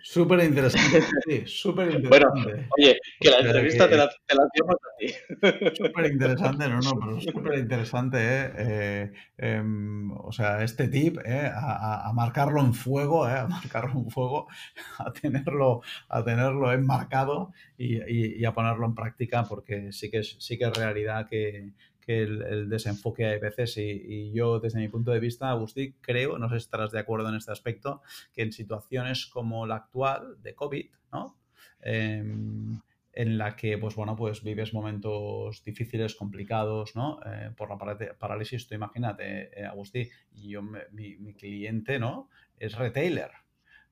[0.07, 2.09] Súper interesante, sí, súper interesante.
[2.09, 5.75] Bueno, oye, que la entrevista te la, te la hacemos a ti.
[5.75, 8.51] Súper interesante, no, no, pero súper interesante, ¿eh?
[8.55, 11.49] eh em, o sea, este tip, ¿eh?
[11.51, 13.31] A, a, marcarlo en fuego, ¿eh?
[13.31, 14.47] A marcarlo en fuego,
[14.99, 20.19] a tenerlo, a tenerlo enmarcado y, y, y, a ponerlo en práctica, porque sí que
[20.19, 21.71] es, sí que es realidad que,
[22.05, 26.49] que el, desenfoque hay veces y, yo desde mi punto de vista, Agustín, creo, no
[26.49, 28.01] sé si estarás de acuerdo en este aspecto,
[28.33, 31.37] que en situaciones como la actual de COVID, ¿no?
[31.81, 32.79] Em,
[33.13, 37.19] en la que, pues bueno, pues vives momentos difíciles, complicados, ¿no?
[37.25, 37.77] Eh, por la
[38.17, 42.29] parálisis, tú imagínate, eh, Agustín, yo, mi, mi, cliente, ¿no?
[42.59, 43.31] Es retailer.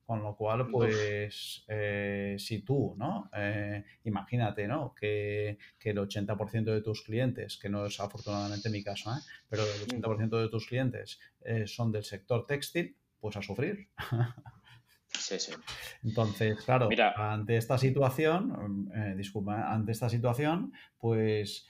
[0.06, 3.30] Con lo cual, pues, eh, si tú, ¿no?
[3.34, 4.94] Eh, imagínate, ¿no?
[4.94, 9.20] Que, el 80% de tus clientes, que no es afortunadamente mi caso, ¿eh?
[9.48, 11.20] pero el 80% de tus clientes
[11.66, 13.88] son del sector textil, pues a sufrir.
[15.16, 15.52] Sí, sí.
[16.02, 21.68] Entonces, claro, ante esta situación, disculpa, ante esta situación, pues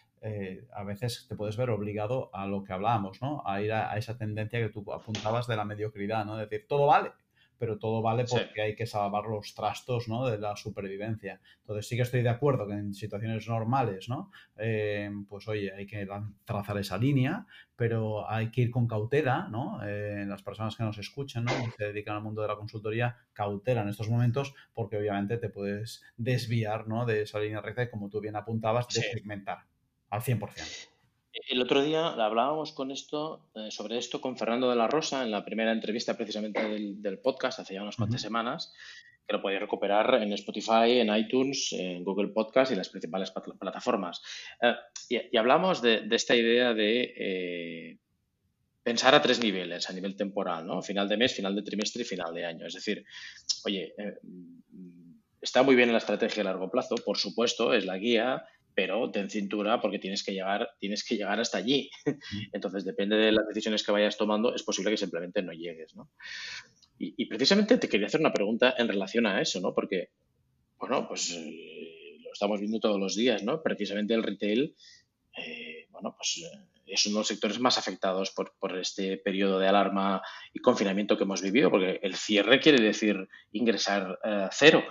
[0.73, 3.43] a veces te puedes ver obligado a lo que hablábamos, ¿no?
[3.45, 6.39] A ir a, a, esa tendencia que tú apuntabas de la mediocridad, ¿no?
[6.39, 7.13] Decir, todo vale,
[7.59, 10.27] pero todo vale porque hay que salvar los trastos ¿no?
[10.27, 11.41] de la supervivencia.
[11.61, 14.31] Entonces sí que estoy de acuerdo que en situaciones normales, ¿no?
[14.57, 16.07] Eh, pues oye, hay que
[16.45, 19.81] trazar esa línea, pero hay que ir con cautela, ¿no?
[19.85, 21.53] Eh, las personas que nos escuchan, ¿no?
[21.77, 26.03] se dedican al mundo de la consultoría, cautela en estos momentos porque obviamente te puedes
[26.17, 27.07] desviar, ¿no?
[27.07, 29.65] De esa línea recta y como tú bien apuntabas, de segmentar
[30.11, 30.94] al 100%.
[31.35, 35.33] El otro día hablábamos con esto, eh, sobre esto con Fernando de la Rosa en
[35.33, 38.73] la primera entrevista precisamente del, podcast hace ya unas cuantas semanas,
[39.27, 44.23] que lo podéis recuperar en Spotify, en iTunes, en Google Podcast y las principales plataformas.
[44.63, 47.99] Eh, y, hablamos de, esta idea de eh,
[48.85, 50.83] pensar a tres niveles, a nivel temporal, ¿no?
[50.83, 52.67] Final de mes, final de trimestre y final de año.
[52.67, 53.05] Es decir,
[53.65, 53.93] oye,
[55.41, 58.45] está muy bien la estrategia a largo plazo, por supuesto, es la guía,
[58.75, 61.91] pero ten cintura porque tienes que llegar, tienes que llegar hasta allí.
[62.53, 66.11] Entonces, depende de las decisiones que vayas tomando, es posible que simplemente no llegues, ¿no?
[66.99, 69.75] Y, precisamente te quería hacer una pregunta en relación a eso, ¿no?
[69.75, 70.11] Porque,
[70.79, 73.63] bueno, pues eh, lo estamos viendo todos los días, ¿no?
[73.63, 74.77] Precisamente el retail,
[75.37, 79.59] eh, bueno, pues eh, es uno de los sectores más afectados por, por, este periodo
[79.59, 84.19] de alarma y confinamiento que hemos vivido, porque el cierre quiere decir ingresar
[84.53, 84.85] cero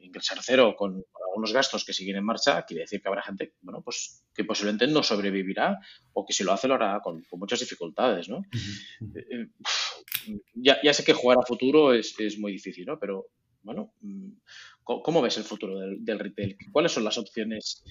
[0.00, 3.82] ingresar cero con, algunos gastos que siguen en marcha, quiere decir que habrá gente bueno,
[3.82, 5.78] pues, que posiblemente no sobrevivirá
[6.12, 8.28] o que si lo hace lo hará con, muchas dificultades.
[8.28, 8.42] ¿no?
[9.14, 9.48] Eh, eh,
[10.54, 12.98] ya, ya, sé que jugar a futuro es, es, muy difícil, ¿no?
[12.98, 13.26] pero
[13.62, 14.30] bueno, mm,
[14.84, 16.56] ¿cómo, ves el futuro del, del, retail?
[16.70, 17.84] ¿Cuáles son las opciones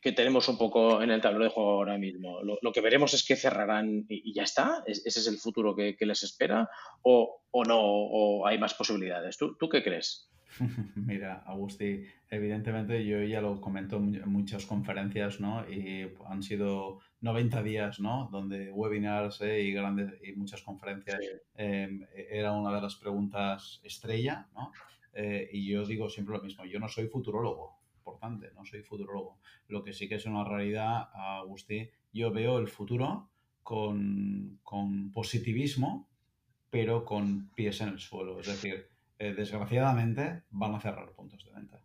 [0.00, 2.40] que tenemos un poco en el tablero de juego ahora mismo?
[2.42, 4.82] ¿Lo, que veremos es que cerrarán y, ya está?
[4.86, 6.68] ¿Ese es el futuro que, que les espera?
[7.02, 7.80] ¿O, ¿O, no?
[7.80, 9.36] ¿O hay más posibilidades?
[9.36, 10.28] ¿Tú, ¿Tú qué crees?
[10.96, 15.68] Mira, Agustí, evidentemente yo ya lo comento en muchas conferencias, ¿no?
[15.68, 18.28] Y han sido 90 días, ¿no?
[18.30, 21.18] Donde webinars eh, y grandes y muchas conferencias
[21.54, 24.72] em, era una de las preguntas estrella, ¿no?
[25.14, 29.38] Eh, y yo digo siempre lo mismo, yo no soy futurólogo, importante, no soy futurólogo.
[29.68, 33.30] Lo que sí que es una realidad, Agustí, yo veo el futuro
[33.62, 36.08] con, con positivismo,
[36.70, 38.40] pero con pies en el suelo.
[38.40, 38.91] Es decir,
[39.22, 41.80] eh, desgraciadamente van a cerrar puntos de venta.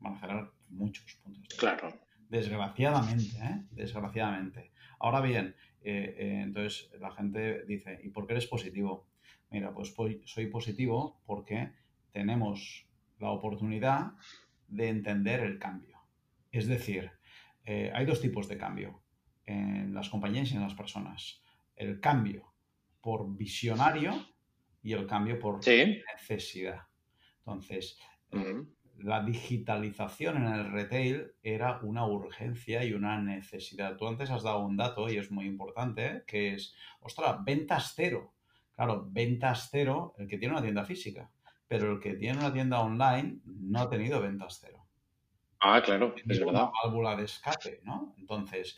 [0.00, 1.56] Van a cerrar muchos puntos de venta.
[1.58, 2.00] Claro.
[2.30, 3.66] Desgraciadamente, ¿eh?
[3.72, 4.72] Desgraciadamente.
[4.98, 9.06] Ahora bien, eh, entonces la gente dice, ¿y por qué eres positivo?
[9.50, 11.72] Mira, pues soy positivo porque
[12.10, 12.86] tenemos
[13.18, 14.12] la oportunidad
[14.68, 15.98] de entender el cambio.
[16.50, 17.10] Es decir,
[17.66, 19.02] hay dos tipos de cambio
[19.44, 21.42] en las compañías y en las personas.
[21.76, 22.54] El cambio
[23.02, 24.31] por visionario
[24.82, 26.82] y el cambio por necesidad.
[27.38, 27.98] Entonces,
[28.32, 28.64] eh,
[28.98, 33.96] la digitalización en el retail era una urgencia y una necesidad.
[33.96, 38.34] Tú antes has dado un dato y es muy importante, que es, ostras, ventas cero.
[38.74, 41.30] Claro, ventas cero el que tiene una tienda física,
[41.68, 44.86] pero el que tiene una tienda online no ha tenido ventas cero.
[45.60, 46.48] Ah, claro, es verdad.
[46.48, 48.14] Una válvula de escape, ¿no?
[48.18, 48.76] Entonces,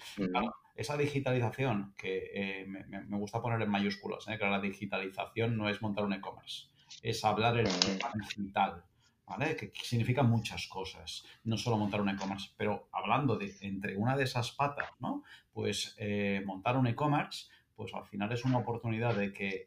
[0.74, 4.38] esa digitalización que eh, me, gusta poner en mayúsculas, ¿eh?
[4.38, 6.68] que la digitalización no es montar un e-commerce,
[7.02, 7.68] es hablar el
[8.14, 8.82] digital,
[9.26, 9.56] ¿vale?
[9.56, 14.24] Que, significa muchas cosas, no solo montar un e-commerce, pero hablando de entre una de
[14.24, 15.22] esas patas, ¿no?
[15.52, 19.66] Pues eh, montar un e-commerce, pues al final es una oportunidad de que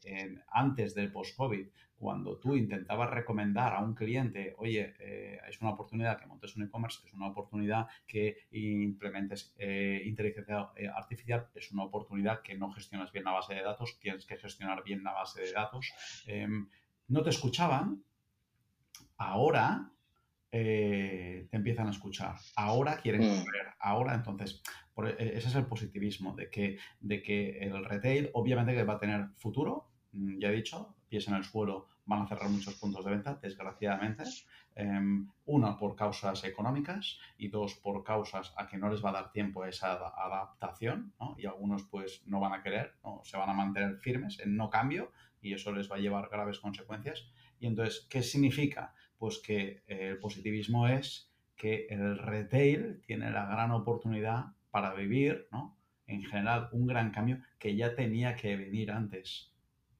[0.49, 6.19] antes del post-COVID cuando tú intentabas recomendar a un cliente, oye, eh, es una oportunidad
[6.19, 11.85] que montes un e-commerce, es una oportunidad que implementes eh, inteligencia eh, artificial, es una
[11.85, 15.41] oportunidad que no gestionas bien la base de datos, tienes que gestionar bien la base
[15.41, 15.91] de datos.
[16.27, 16.69] Em,
[17.07, 18.03] no te escuchaban,
[19.17, 19.91] ahora
[20.49, 23.43] te empiezan a escuchar, ahora quieren mm.
[23.43, 24.63] correr, ahora entonces,
[25.19, 28.99] e, ese es el positivismo, de que, de que el retail obviamente que va a
[28.99, 33.05] tener futuro, mm, ya he dicho, pies en el suelo, van a cerrar muchos puntos
[33.05, 34.23] de venta, desgraciadamente.
[34.75, 39.13] Em, una, por causas económicas y dos, por causas a que no les va a
[39.13, 41.35] dar tiempo a esa adaptación, ¿no?
[41.37, 43.21] Y algunos pues no van a querer, ¿no?
[43.23, 46.59] se van a mantener firmes en no cambio y eso les va a llevar graves
[46.59, 47.27] consecuencias.
[47.59, 48.93] Y entonces, ¿qué significa?
[49.17, 55.75] Pues que el positivismo es que el retail tiene la gran oportunidad para vivir, ¿no?
[56.05, 59.51] En general, un gran cambio que ya tenía que venir antes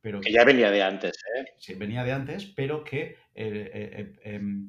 [0.08, 0.22] pero...
[0.22, 1.48] Que ya venía de antes, ¿eh?
[1.58, 4.66] Sí, venía de antes, pero que el, em,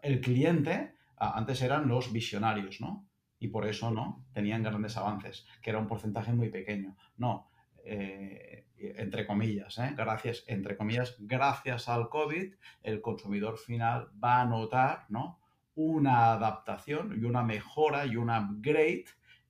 [0.00, 3.04] el cliente antes eran los visionarios, ¿no?
[3.40, 4.24] Y por eso, ¿no?
[4.32, 6.96] Tenían grandes avances, que era un porcentaje muy pequeño.
[7.16, 7.50] No,
[7.84, 9.92] eh, entre comillas, ¿eh?
[9.96, 15.40] gracias, entre comillas, gracias al COVID, el consumidor final va a notar, ¿no?
[15.74, 19.06] Una adaptación y una mejora y un upgrade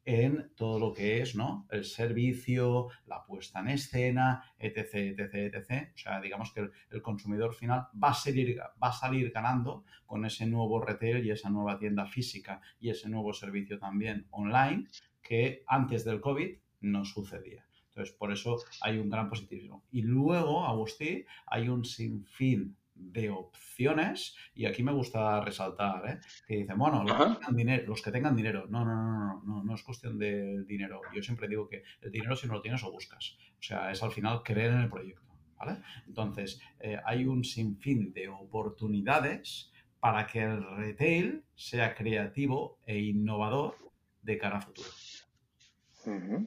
[0.07, 1.66] en todo lo que es ¿no?
[1.69, 5.90] el servicio, la puesta en escena, etc, etc, etc.
[5.95, 10.25] O sea, digamos que el, consumidor final va a, salir, va a salir ganando con
[10.25, 14.87] ese nuevo retail y esa nueva tienda física y ese nuevo servicio también online
[15.21, 17.66] que antes del COVID no sucedía.
[17.88, 19.85] Entonces, por eso hay un gran positivismo.
[19.90, 26.18] Y luego, Agustí, hay un sinfín de opciones y aquí me gusta resaltar, ¿eh?
[26.46, 29.42] que dicen, bueno, los que, tengan dinero, los que, tengan dinero, no, no, no, no,
[29.44, 31.00] no, no es cuestión de dinero.
[31.14, 33.37] Yo siempre digo que el dinero si no lo tienes o buscas.
[33.59, 35.26] O sea, es al final creer en el proyecto.
[35.59, 35.78] ¿vale?
[36.06, 43.76] Entonces, eh, hay un sinfín de oportunidades para que el retail sea creativo e innovador
[44.22, 44.88] de cara a futuro.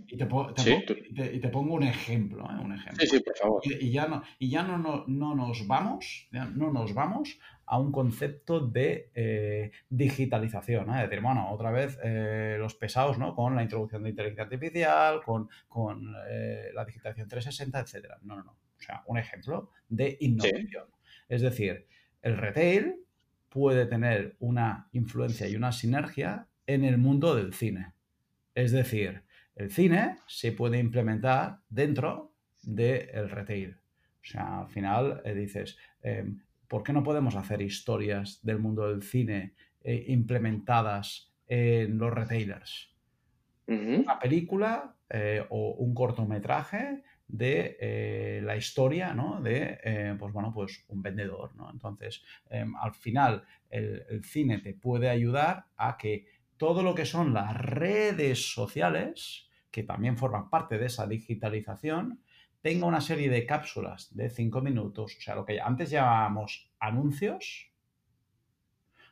[0.08, 0.26] Y te,
[1.50, 2.64] pongo un ejemplo, ¿eh?
[2.64, 3.02] un ejemplo.
[3.02, 3.62] Sí, sí, por favor.
[3.66, 8.62] Y, ya, no, y ya no, no, nos vamos, no nos vamos a un concepto
[8.62, 11.04] de eh, digitalización, ¿eh?
[11.04, 11.98] es decir, bueno, otra vez
[12.58, 13.36] los pesados, ¿no?
[13.36, 18.18] Con la introducción de inteligencia artificial, con, con la digitalización 360, etcétera.
[18.22, 18.52] No, no, no.
[18.52, 20.86] O sea, un ejemplo de innovación.
[21.28, 21.86] Es decir,
[22.22, 22.96] el retail
[23.50, 27.94] puede tener una influencia y una sinergia en el mundo del cine.
[28.56, 29.24] Es decir,
[29.60, 32.32] el cine se puede implementar dentro
[32.64, 33.76] del retail.
[34.22, 38.90] O sea, al final eh, dices, em, ¿por qué no podemos hacer historias del mundo
[38.90, 42.96] del cine eh, implementadas en los retailers?
[43.68, 49.40] Una película eh, o un cortometraje de la historia ¿no?
[49.42, 51.56] de pues bueno, pues un vendedor.
[51.56, 51.70] ¿no?
[51.70, 56.26] Entonces, em, al final, el cine te puede ayudar a que
[56.58, 62.22] todo lo que son las redes sociales, que también forman parte de esa digitalización,
[62.62, 67.72] tenga una serie de cápsulas de cinco minutos, o sea, lo que antes llamábamos anuncios,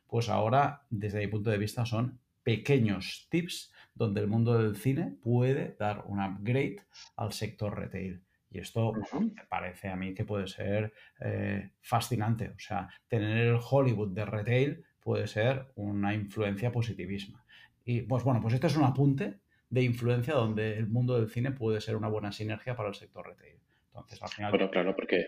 [0.08, 5.17] pues ahora, desde mi punto de vista, son pequeños tips donde el mundo del cine
[5.22, 6.78] puede dar un upgrade
[7.17, 8.24] al sector retail.
[8.50, 12.50] Y esto me parece a mí que puede ser eh, fascinante.
[12.50, 17.43] O sea, tener el Hollywood de retail puede ser una influencia positivísima.
[17.84, 21.51] Y pues bueno, pues este es un apunte de influencia donde el mundo del cine
[21.51, 23.60] puede ser una buena sinergia para el sector retail.
[23.88, 24.51] Entonces, al final...
[24.51, 25.25] Bueno, claro, porque,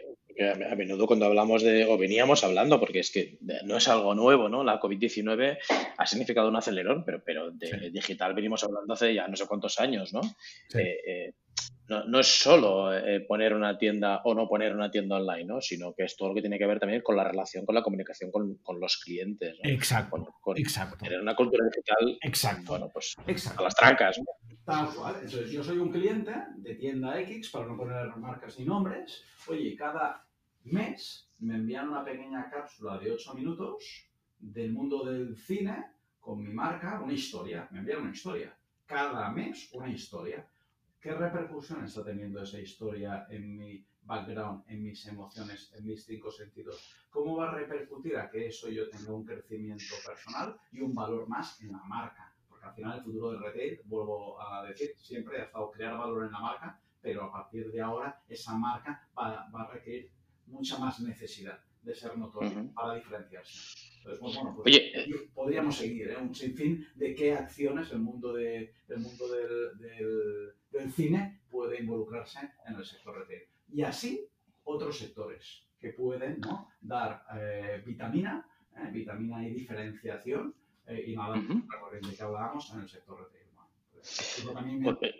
[0.71, 4.47] a menudo cuando hablamos de, o veníamos hablando, porque es que no es algo nuevo,
[4.47, 4.63] ¿no?
[4.63, 5.57] La COVID-19
[5.97, 9.79] ha significado un acelerón, pero, pero de digital venimos hablando hace ya no sé cuántos
[9.79, 10.21] años, ¿no?
[10.75, 11.33] Eh, eh,
[11.89, 15.59] no, no, es solo eh, poner una tienda o no poner una tienda online, ¿no?
[15.59, 17.81] sino que es todo lo que tiene que ver también con la relación, con la
[17.81, 19.57] comunicación con, con los clientes.
[19.63, 20.35] Exacto.
[20.39, 20.97] Con, exacto.
[20.97, 22.17] Tener una cultura digital.
[22.21, 22.71] Exacto.
[22.73, 23.61] Bueno, pues exacto.
[23.61, 24.21] a las trancas.
[24.63, 25.15] Tal cual.
[25.15, 29.23] Entonces, yo soy un cliente de tienda X, para no poner marcas ni nombres.
[29.47, 30.27] Oye, cada
[30.65, 35.85] mes me envían una pequeña cápsula de 8 minutos del mundo del cine
[36.19, 37.67] con mi marca, una historia.
[37.71, 38.55] Me envían una historia.
[38.85, 40.47] Cada mes una historia
[41.01, 46.29] ¿Qué repercusión está teniendo esa historia en mi background, en mis emociones, en mis cinco
[46.29, 46.93] sentidos?
[47.09, 51.25] ¿Cómo va a repercutir a que eso yo tenga un crecimiento personal y un valor
[51.29, 52.35] más en la marca?
[52.49, 56.25] Porque al final el futuro del retail, vuelvo a decir, siempre ha estado crear valor
[56.25, 60.11] en la marca, pero a partir de ahora esa marca va, a requerir
[60.47, 63.79] mucha más necesidad de ser notoria para diferenciarse.
[63.99, 66.17] Entonces, pues, bueno, pues Oye, podríamos seguir ¿eh?
[66.17, 72.51] un sinfín de qué acciones el mundo, de, el mundo del el cine puede involucrarse
[72.65, 73.43] en el sector retail.
[73.71, 74.27] Y así
[74.63, 76.41] otros sectores que pueden
[76.81, 80.53] dar eh, vitamina, eh, vitamina y diferenciación
[80.87, 83.39] eh, y nada, uh corriente que hablábamos en el sector retail.
[84.83, 85.15] Pues,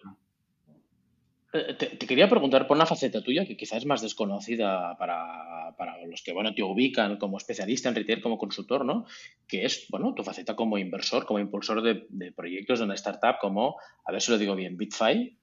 [1.80, 6.22] te, quería preguntar por una faceta tuya que quizás es más desconocida para, para, los
[6.22, 9.06] que bueno, te ubican como especialista en retail, como consultor, ¿no?
[9.48, 13.40] Que es, bueno, tu faceta como inversor, como impulsor de, de proyectos de una startup
[13.42, 15.39] como, a ver si lo digo bien, Bitfy,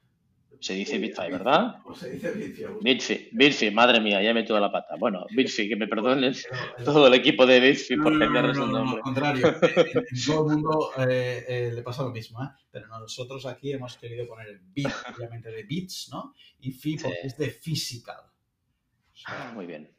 [0.61, 1.77] se dice Bitfi, ¿verdad?
[1.83, 2.33] ¿Cómo se dice
[2.81, 3.29] Bitfi?
[3.33, 4.97] Bitfi, madre mía, ya he metido la pata.
[4.99, 6.35] Bueno, Bitfi, que me perdonen
[6.85, 8.97] todo el equipo de Bitfi por cambiar no, no, nombre.
[8.97, 9.47] al contrario,
[9.77, 12.49] en, todo el mundo eh, eh, le pasa lo mismo, ¿eh?
[12.71, 16.35] pero nosotros aquí hemos querido poner el bit, obviamente de bits, ¿no?
[16.61, 18.21] Y fi porque es de physical.
[19.27, 19.91] ah, muy bien.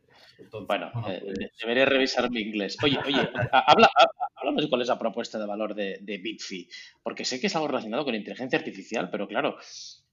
[0.67, 2.77] bueno, eh, pues debería revisar mi inglés.
[2.83, 3.89] Oye, oye, habla,
[4.35, 6.67] háblame de cuál es la propuesta de valor de, de Bitfi,
[7.03, 9.57] porque sé que es algo relacionado con inteligencia artificial, pero claro,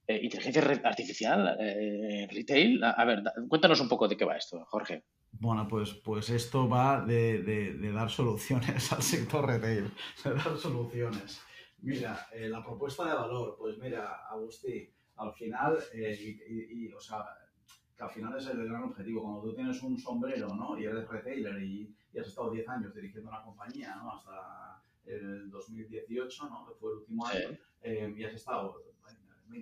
[0.07, 2.84] eh, inteligencia artificial, eh, retail.
[2.84, 5.05] A, ver, cuéntanos un poco de qué va esto, Jorge.
[5.32, 9.90] Bueno, pues, pues esto va de, dar soluciones al sector retail,
[10.24, 11.40] de dar soluciones.
[11.80, 17.24] Mira, eh, la propuesta de valor, pues mira, Agustí, al final, y, o sea,
[17.96, 19.22] que al final es el gran objetivo.
[19.22, 20.78] Cuando tú tienes un sombrero, ¿no?
[20.78, 24.12] Y eres retailer y, has estado 10 años dirigiendo una compañía, ¿no?
[24.12, 26.66] Hasta el 2018, ¿no?
[26.66, 27.59] Que fue el último año,
[28.16, 28.93] y has estado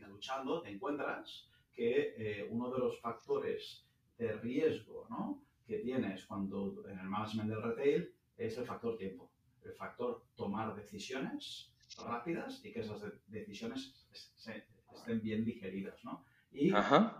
[0.01, 3.86] luchando, te encuentras que eh, uno de los factores
[4.18, 5.09] de riesgo
[5.66, 9.30] que tienes cuando en el management del retail es el factor tiempo,
[9.64, 11.72] el factor tomar decisiones
[12.05, 14.07] rápidas y que esas decisiones
[14.95, 16.03] estén bien digeridas.
[16.05, 16.24] ¿no?
[16.53, 16.70] Y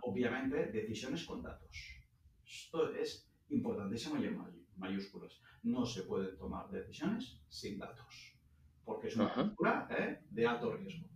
[0.01, 1.99] obviamente decisiones con datos.
[2.45, 4.39] Esto es importantísimo y en
[4.77, 5.39] mayúsculas.
[5.63, 8.35] No se pueden tomar decisiones sin datos,
[8.83, 10.19] porque es una cultura ¿eh?
[10.29, 11.07] de alto riesgo.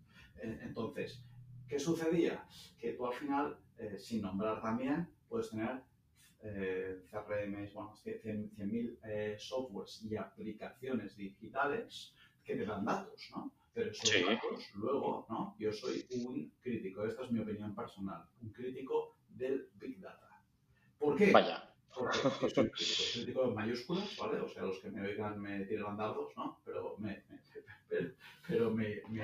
[0.42, 1.24] Entonces,
[1.68, 2.46] ¿Qué sucedía?
[2.80, 5.82] Que tú al final, eh, sin nombrar también, puedes tener
[6.42, 12.14] eh, CRMs, bueno, 100.000 eh, softwares y aplicaciones digitales
[12.44, 13.52] que te dan datos, ¿no?
[13.74, 15.56] Pero esos datos, luego, ¿no?
[15.60, 20.30] Yo soy un crítico, esta es mi opinión personal, un crítico del Big Data.
[20.98, 21.32] ¿Por qué?
[21.32, 21.64] Vaya.
[21.94, 24.40] Porque soy un crítico, crítico en mayúsculas, ¿vale?
[24.40, 26.62] O sea, los que me oigan me tiran dardos, ¿no?
[26.64, 27.24] Pero me,
[28.48, 29.24] pero me, me,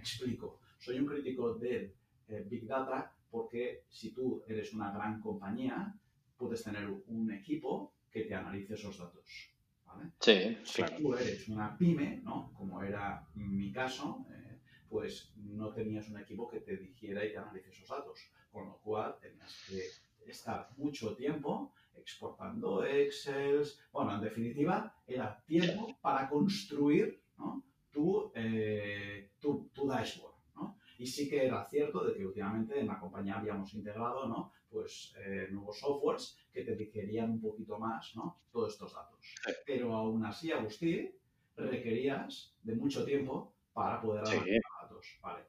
[0.00, 0.60] explico.
[0.78, 1.94] Soy un crítico del
[2.28, 5.94] eh, Big Data porque si tú eres una gran compañía,
[6.36, 9.52] puedes tener un equipo que te analice esos datos.
[9.86, 10.10] ¿vale?
[10.18, 12.52] Sí, si tú eres una pyme, ¿no?
[12.54, 17.38] como era mi caso, eh, pues no tenías un equipo que te dijera y te
[17.38, 18.18] analice esos datos.
[18.50, 23.62] Con lo cual tenías que estar mucho tiempo exportando Excel.
[23.92, 27.62] Bueno, en definitiva, era tiempo para construir ¿no?
[27.90, 30.34] Tu, eh, tu, tu, dashboard.
[30.56, 30.78] ¿no?
[30.98, 34.52] Y sí que era cierto de que últimamente en la compañía habíamos integrado ¿no?
[34.68, 38.42] pues, eh, nuevos softwares que te digerían un poquito más ¿no?
[38.52, 39.34] todos estos datos.
[39.66, 41.12] Pero aún así, Agustín,
[41.56, 45.18] requerías de mucho tiempo para poder analizar datos.
[45.22, 45.44] Vale.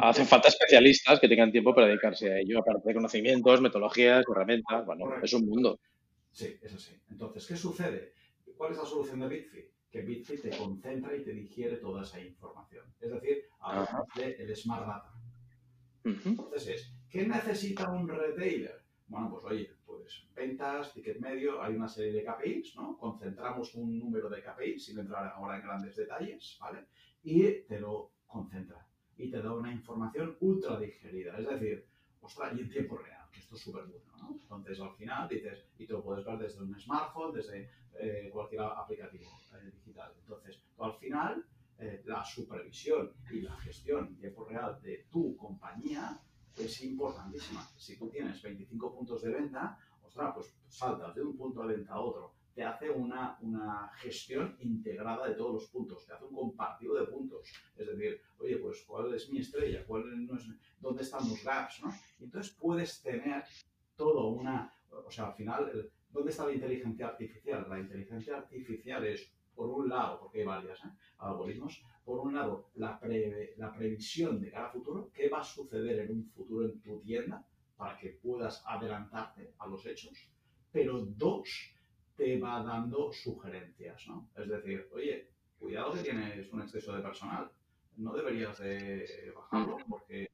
[0.00, 4.84] Hacen falta especialistas que tengan tiempo para dedicarse a ello, aparte de conocimientos, metodologías, herramientas.
[4.84, 5.78] Bueno, es un mundo.
[6.32, 7.00] Sí, es así.
[7.10, 8.12] Entonces, ¿qué sucede?
[8.56, 9.71] ¿Cuál es la solución de Bitfit?
[9.92, 12.86] Que Bitfit te concentra y te digiere toda esa información.
[12.98, 15.12] Es decir, hablamos del Smart Data.
[16.02, 18.82] Entonces ¿qué necesita un retailer?
[19.06, 22.96] Bueno, pues oye, pues ventas, ticket medio, hay una serie de KPIs, ¿no?
[22.96, 26.86] Concentramos un número de KPIs, sin entrar ahora en grandes detalles, ¿vale?
[27.22, 28.86] Y te lo concentra
[29.18, 31.38] y te da una información ultra digerida.
[31.38, 31.86] Es decir,
[32.22, 34.38] ostras, y en tiempo real, que esto es súper bueno, ¿no?
[34.40, 37.68] Entonces, al final dices, y te lo puedes ver desde un smartphone, desde
[38.00, 39.70] eh, cualquier aplicativo eh,
[40.20, 41.44] Entonces, al final,
[41.78, 46.20] eh, la supervisión y la gestión en tiempo real de tu compañía
[46.56, 47.66] es importantísima.
[47.76, 51.94] Si tú tienes 25 puntos de venta, ostras, pues saltas de un punto de venta
[51.94, 56.34] a otro te hace una, una, gestión integrada de todos los puntos, te hace un
[56.34, 57.50] compartido de puntos.
[57.76, 60.46] Es decir, oye, pues cuál es mi estrella, cuál no es,
[60.80, 61.92] dónde están los gaps, ¿no?
[62.20, 63.44] entonces puedes tener
[63.96, 67.66] todo una, o sea, al final, ¿dónde está la inteligencia artificial?
[67.68, 70.90] La inteligencia artificial es, por un lado, porque hay varias ¿eh?
[71.18, 72.98] algoritmos, por un lado, la,
[73.56, 77.00] la previsión de cara a futuro, qué va a suceder en un futuro en tu
[77.00, 77.44] tienda
[77.76, 80.28] para que puedas adelantarte a los hechos,
[80.70, 81.74] pero dos,
[82.16, 84.28] te va dando sugerencias, ¿no?
[84.36, 87.50] Es decir, oye, cuidado que tienes un exceso de personal,
[87.96, 90.30] no deberías de bajarlo porque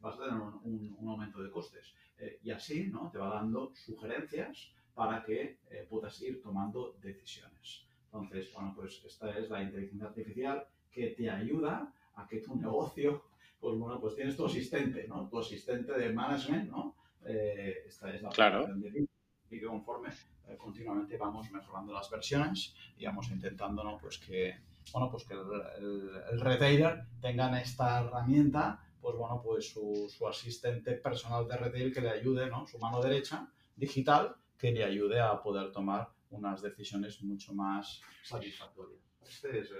[0.00, 1.94] vas a tener un, aumento de costes.
[2.18, 3.10] Eh, y así, ¿no?
[3.10, 7.85] Te va dando sugerencias para que eh, puedas ir tomando decisiones.
[8.22, 13.24] Entonces, bueno, pues esta es la inteligencia artificial que te ayuda a que tu negocio,
[13.60, 15.28] pues bueno, pues tienes tu asistente, ¿no?
[15.28, 16.94] Tu asistente de management, ¿no?
[17.24, 18.66] Eh, esta es la claro.
[18.66, 19.06] de
[19.50, 20.10] y que conforme
[20.48, 23.98] eh, continuamente vamos mejorando las versiones y vamos intentando ¿no?
[23.98, 24.56] pues que,
[24.92, 31.46] bueno, pues que el, retailer tenga esta herramienta, pues bueno, pues su, su, asistente personal
[31.48, 32.66] de retail que le ayude, ¿no?
[32.66, 39.00] su mano derecha digital, que le ayude a poder tomar unas decisiones mucho más satisfactorias.
[39.28, 39.70] Esta es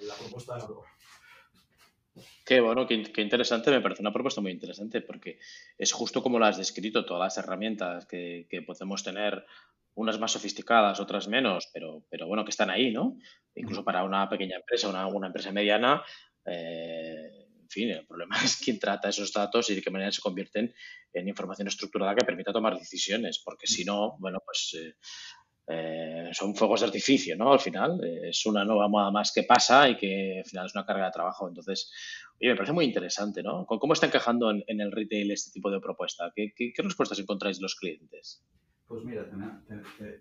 [0.00, 0.64] la propuesta de.
[2.44, 5.38] Qué bueno, qué, interesante, me parece una propuesta muy interesante porque
[5.76, 9.44] es justo como lo has descrito, todas las herramientas que, podemos tener,
[9.96, 13.16] unas más sofisticadas, otras menos, pero, pero bueno, que están ahí, ¿no?
[13.54, 16.02] Incluso para una pequeña empresa, una, una empresa mediana,
[16.44, 17.30] eh,
[17.62, 20.74] en fin, el problema es quién trata esos datos y de qué manera se convierten
[21.12, 24.76] en información estructurada que permita tomar decisiones, porque si no, bueno, pues...
[24.80, 24.94] Eh,
[25.66, 27.52] eh, son fuegos de artificio, ¿no?
[27.52, 30.74] Al final, eh, es una nueva moda más que pasa y que al final es
[30.74, 31.48] una carga de trabajo.
[31.48, 31.90] Entonces,
[32.40, 33.64] oye, me parece muy interesante, ¿no?
[33.66, 36.32] ¿Cómo está encajando en, el retail este tipo de propuesta?
[36.34, 38.42] ¿Qué, qué, qué respuestas encontráis de los clientes?
[38.86, 39.26] Pues mira,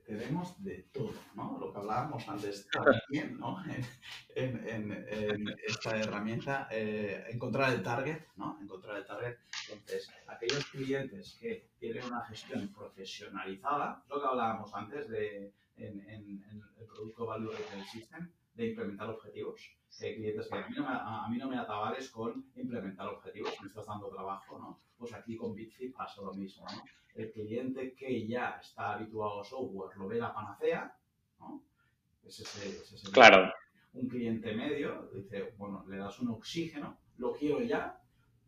[0.05, 1.57] tenemos de todo, ¿no?
[1.59, 3.57] Lo que hablábamos antes también, ¿no?
[4.35, 8.57] En, en, esta herramienta, eh, encontrar el target, ¿no?
[8.59, 9.37] Encontrar el target.
[9.69, 16.43] Entonces, aquellos clientes que tienen una gestión profesionalizada, lo que hablábamos antes de en,
[16.79, 19.61] el producto Value Retail System, de implementar objetivos.
[20.01, 23.53] Hay clientes que a mí, no me, a mí no me atabales con implementar objetivos,
[23.61, 24.81] me estás dando trabajo, ¿no?
[24.97, 26.83] Pues aquí con Bitfit pasa lo mismo, ¿no?
[27.15, 30.95] el cliente que ya está habituado a software lo ve la panacea,
[31.39, 31.63] ¿no?
[32.25, 33.51] Ese es, claro.
[33.93, 37.99] Un cliente medio dice, bueno, le das un oxígeno, lo quiero ya,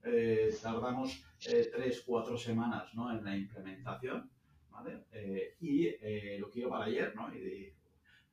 [0.03, 3.11] eh, tardamos eh, tres, cuatro semanas ¿no?
[3.11, 4.31] en la implementación,
[4.71, 5.05] ¿vale?
[5.11, 7.33] Eh, y lo quiero para ayer, ¿no?
[7.35, 7.71] Y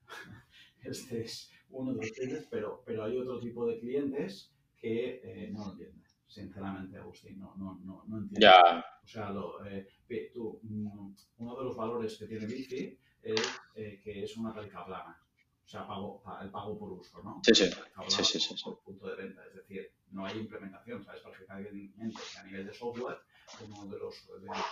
[0.82, 5.72] este es uno de clientes, pero, pero hay otro tipo de clientes que no lo
[5.72, 6.02] entienden
[6.32, 8.40] sinceramente, Agustín, no, no, no, no entiendo.
[8.40, 8.84] Ya.
[9.04, 9.86] O sea, lo, eh,
[10.32, 13.42] tú, mm, uno de los valores que tiene Bici es
[13.74, 15.18] eh, que es una tarifa plana.
[15.64, 17.40] O sea, pago, el pago por uso, ¿no?
[17.44, 17.70] Sí, sí.
[18.08, 19.44] sí, sí, sí, punto de venta.
[19.46, 21.04] Es decir, no hay implementación.
[21.04, 23.18] Sabes perfectamente que a nivel de software,
[23.60, 24.14] uno de los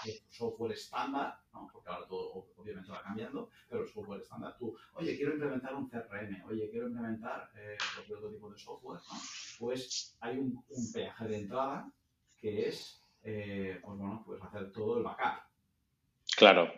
[0.03, 1.69] de software estándar, ¿no?
[1.73, 5.89] porque ahora todo obviamente va cambiando, pero el software estándar, tú, oye, quiero implementar un
[5.89, 9.19] CRM, oye, quiero implementar eh, otro tipo de software, ¿no?
[9.59, 11.93] pues hay un, un peaje de entrada
[12.41, 15.43] que es, eh, pues bueno, pues hacer todo el backup.
[16.37, 16.73] Claro.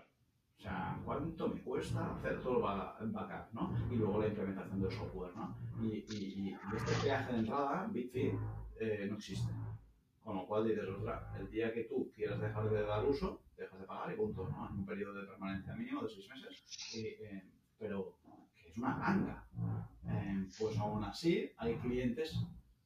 [0.59, 2.57] O sea, ¿cuánto me cuesta hacer todo
[3.01, 3.77] el backup, ¿no?
[3.91, 5.57] Y luego la implementación del software, ¿no?
[5.83, 8.35] Y, y, este peaje de entrada, Bitfit,
[8.79, 9.53] eh, no existe.
[10.25, 13.81] Con lo cual dices, otra, el día que tú quieras dejar de dar uso, dejas
[13.81, 14.69] de pagar y punto, ¿no?
[14.71, 16.63] En un periodo de permanencia mínimo de seis meses.
[16.95, 17.43] Eh,
[17.79, 18.17] pero
[18.55, 19.45] que es una ganga.
[20.07, 22.39] Eh, pues aún así hay clientes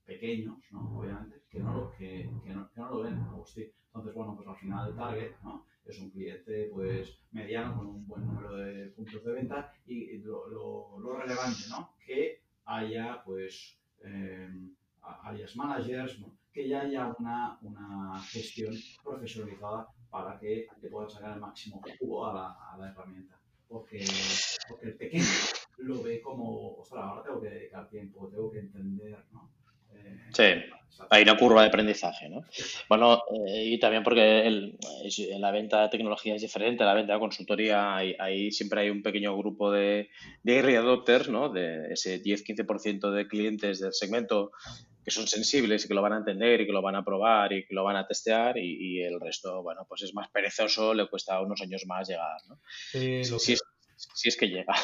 [0.07, 0.99] pequeños, ¿no?
[0.99, 4.57] Obviamente, que no lo, que, que no, que no lo ven, Entonces, bueno, pues al
[4.57, 5.65] final el target, ¿no?
[5.85, 10.49] Es un cliente, pues, mediano con un buen número de puntos de venta y lo,
[10.49, 11.95] lo, lo relevante, ¿no?
[12.05, 14.49] Que haya, pues, eh,
[15.23, 16.33] alias managers, ¿no?
[16.57, 22.27] Que ya haya una, una gestión profesionalizada para que te puedan sacar el máximo jugo
[22.27, 23.39] a la, a la herramienta.
[23.69, 24.03] Porque,
[24.67, 25.25] porque, el pequeño
[25.79, 29.51] lo ve como, ostras, ahora tengo que dedicar tiempo, tengo que entender, ¿no?
[29.93, 30.45] Eh, sí,
[31.11, 32.45] hay una curva de aprendizaje, ¿no?
[32.89, 34.79] Bueno, eh, y también porque el,
[35.39, 39.37] la venta de tecnología es diferente, la venta de consultoría, ahí, siempre hay un pequeño
[39.37, 40.09] grupo de,
[40.43, 41.51] de early adopters, ¿no?
[41.51, 44.53] De ese 10-15% de clientes del segmento
[45.07, 47.53] que son sensibles y que lo van a entender y que lo van a probar
[47.53, 51.09] y que lo van a testear y, el resto, bueno, pues es más perezoso, le
[51.09, 52.59] cuesta unos años más llegar, ¿no?
[52.91, 53.53] Sí, si,
[54.29, 54.75] es, que llega.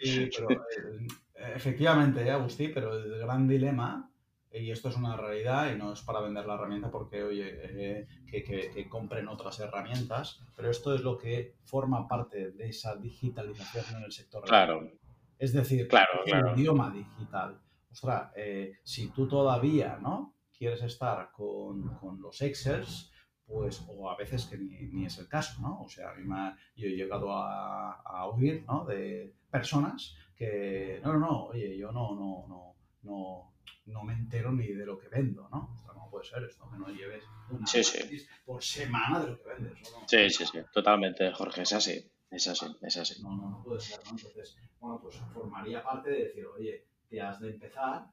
[0.00, 4.08] Sí, pero eh, efectivamente, ¿eh, Agustí, pero el gran dilema,
[4.52, 8.06] y esto es una realidad y no es para vender la herramienta porque, oye, eh,
[8.30, 13.96] que, que, compren otras herramientas, pero esto es lo que forma parte de esa digitalización
[13.96, 14.44] en el sector.
[14.44, 14.88] Claro.
[15.36, 17.60] Es decir, claro, el idioma digital
[17.94, 20.34] ostras, eh, si tú todavía ¿no?
[20.56, 23.12] quieres estar con, con, los Excels,
[23.46, 25.82] pues, o a veces que ni, ni, es el caso, ¿no?
[25.82, 28.84] O sea, a mí me yo he llegado a, a oír, ¿no?
[28.84, 33.52] De personas que, no, no, no, oye, yo no, no, no, no,
[33.86, 35.70] no me entero ni de lo que vendo, ¿no?
[35.72, 38.26] O sea, no puede ser esto, que no lleves una sí, sí.
[38.44, 39.92] por semana de lo que vendes.
[39.92, 40.08] ¿no?
[40.08, 43.22] Sí, sí, sí, totalmente, Jorge, es así, es así, es así.
[43.22, 44.10] No, no, no puede ser, ¿no?
[44.10, 48.06] Entonces, bueno, pues formaría parte de decir, oye, te has de empezar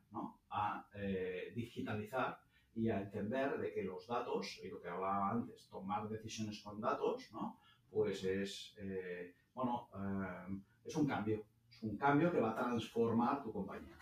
[0.50, 2.40] a eh, digitalizar
[2.76, 6.80] y a entender de que los datos, y lo que hablaba antes, tomar decisiones con
[6.80, 7.58] datos, ¿no?
[7.90, 13.44] pues es, eh, bueno, eh, es un cambio, es un cambio que va a transformar
[13.44, 13.98] tu compañía.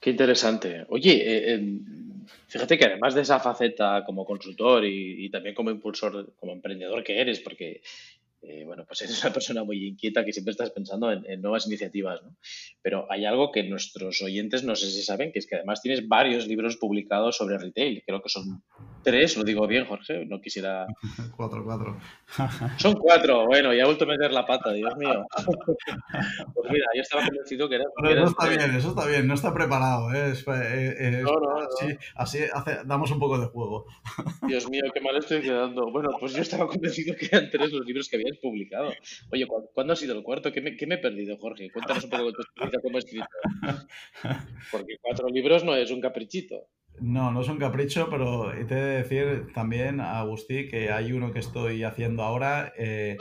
[0.00, 0.86] Qué interesante.
[0.88, 1.86] Oye,
[2.46, 7.04] fíjate que además de esa faceta como consultor y, y, también como impulsor, como emprendedor
[7.04, 7.82] que eres, porque
[8.42, 12.22] eh, bueno, pues eres una persona muy inquieta que siempre estás pensando en, nuevas iniciativas,
[12.22, 12.36] ¿no?
[12.82, 16.08] Pero hay algo que nuestros oyentes no sé si saben, que es que además tienes
[16.08, 18.02] varios libros publicados sobre retail.
[18.06, 18.62] Creo que son
[19.02, 20.86] tres, lo digo bien, Jorge, no quisiera...
[21.36, 21.98] cuatro, cuatro.
[22.78, 25.26] Son cuatro, bueno, ya he vuelto a meter la pata, Dios mío.
[26.54, 27.84] pues mira, yo estaba convencido que era...
[28.02, 30.32] Pero no está bien, eso está bien, no está preparado, ¿eh?
[30.46, 31.68] eh no, no,
[32.16, 32.40] Así,
[32.84, 33.86] damos un poco de juego.
[34.46, 35.90] Dios mío, qué mal estoy quedando.
[35.90, 38.92] Bueno, pues yo estaba convencido que eran tres los libros que había publicado.
[39.32, 40.52] Oye, ¿cuándo ha sido el cuarto?
[40.52, 41.70] ¿Qué me, qué me he perdido, Jorge?
[41.70, 43.28] Cuéntanos un poco de tu experiencia como escritor.
[44.70, 46.68] Porque cuatro libros no es un caprichito.
[47.00, 51.32] No, no es un capricho, pero te he de decir también, Agustí, que hay uno
[51.32, 52.72] que estoy haciendo ahora.
[52.76, 53.16] Eh,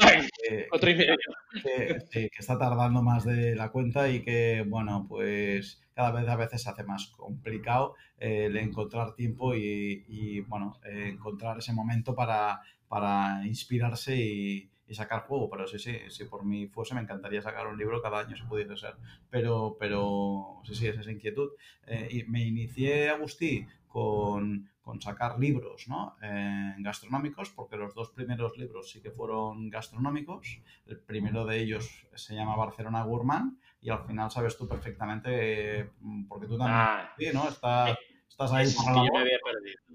[0.72, 1.16] otro y medio.
[1.64, 6.36] Que, que, está tardando más de la cuenta y que, bueno, pues cada vez a
[6.36, 13.46] veces se hace más complicado el encontrar tiempo y, bueno, encontrar ese momento para, para
[13.46, 17.68] inspirarse y, y sacar juego, pero sí, sí, si por mí fuese me encantaría sacar
[17.68, 18.96] un libro cada año si pudiese ser,
[19.30, 21.52] pero, pero sí, sí, es esa inquietud.
[21.86, 26.16] Eh, y me inicié, Agustí, con, con sacar libros ¿no?
[26.24, 30.60] Eh, gastronómicos, porque los dos primeros libros sí que fueron gastronómicos.
[30.88, 35.90] El primero de ellos se llama Barcelona Gourmand y al final sabes tú perfectamente, eh,
[36.28, 37.48] porque tú también, ah, sí, ¿no?
[37.48, 37.98] Está,
[38.30, 39.28] estás ahí por la labor.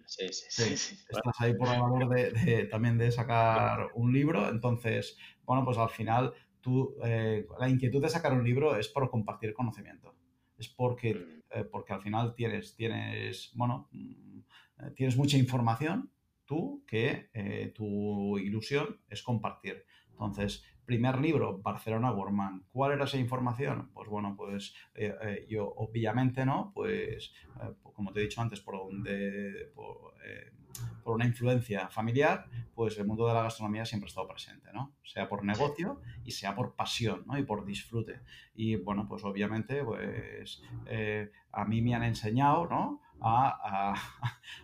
[0.06, 4.48] Sí, sí, sí, Estás ahí por la labor de, también de sacar un libro.
[4.48, 9.08] Entonces, bueno, pues al final tú, eh, la inquietud de sacar un libro es por
[9.10, 10.14] compartir conocimiento.
[10.58, 11.58] Es porque, mm.
[11.58, 14.40] eh, porque al final tienes, tienes, bueno, mm,
[14.94, 16.10] tienes mucha información
[16.44, 19.84] tú que eh, tu ilusión es compartir.
[20.10, 22.64] Entonces, primer libro, Barcelona Gourmand.
[22.70, 23.90] ¿Cuál era esa información?
[23.92, 26.72] Pues bueno, pues eh, eh, yo obviamente, ¿no?
[26.74, 30.14] Pues, eh, como te he dicho antes, por, donde, por,
[31.02, 34.94] por, una influencia familiar, pues el mundo de la gastronomía siempre ha estado presente, ¿no?
[35.02, 37.38] Sea por negocio y sea por pasión, ¿no?
[37.38, 38.20] Y por disfrute.
[38.54, 40.62] Y bueno, pues obviamente, pues
[41.52, 43.00] a mí me han enseñado, ¿no?
[43.20, 43.94] a,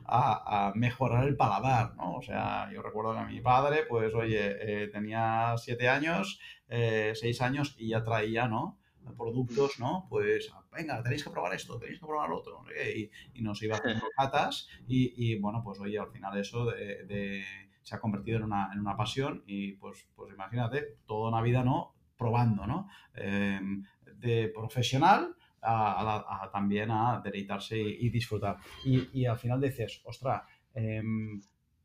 [0.07, 2.17] a, mejorar el paladar, ¿no?
[2.17, 7.41] O sea, yo recuerdo que mi padre, pues, oye, eh, tenía siete años, eh, seis
[7.41, 8.81] años y ya traía, ¿no?
[9.17, 10.07] productos, ¿no?
[10.09, 12.65] Pues venga, tenéis que probar esto, tenéis que probar otro,
[12.97, 17.45] y, y, nos iba haciendo catas y, y, bueno, pues oye, al final eso de,
[17.83, 21.65] se ha convertido en una, en una, pasión y pues, pues imagínate, toda una vida,
[21.65, 21.95] ¿no?
[22.17, 22.89] Probando, ¿no?
[23.15, 23.83] Em,
[24.17, 28.57] de profesional a, también a deleitarse y, disfrutar.
[28.85, 30.45] Y, al final dices, ostra,
[30.75, 31.41] em,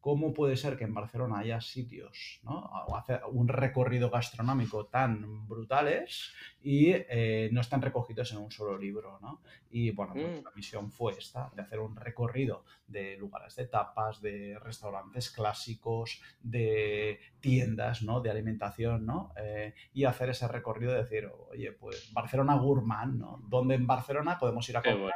[0.05, 2.59] ¿cómo puede ser que en Barcelona haya sitios, ¿no?
[2.59, 6.31] o hacer un recorrido gastronómico tan brutales
[6.61, 9.17] y eh, no están recogidos en un solo libro?
[9.19, 9.41] ¿no?
[9.71, 10.43] Y bueno, pues mm.
[10.43, 16.21] la misión fue esta, de hacer un recorrido de lugares de tapas, de restaurantes clásicos,
[16.39, 18.21] de tiendas, ¿no?
[18.21, 19.33] De alimentación, ¿no?
[19.37, 23.41] Eh, y hacer ese recorrido de decir, oye, pues Barcelona Gourmand, ¿no?
[23.47, 25.13] ¿Dónde en Barcelona podemos ir a comer?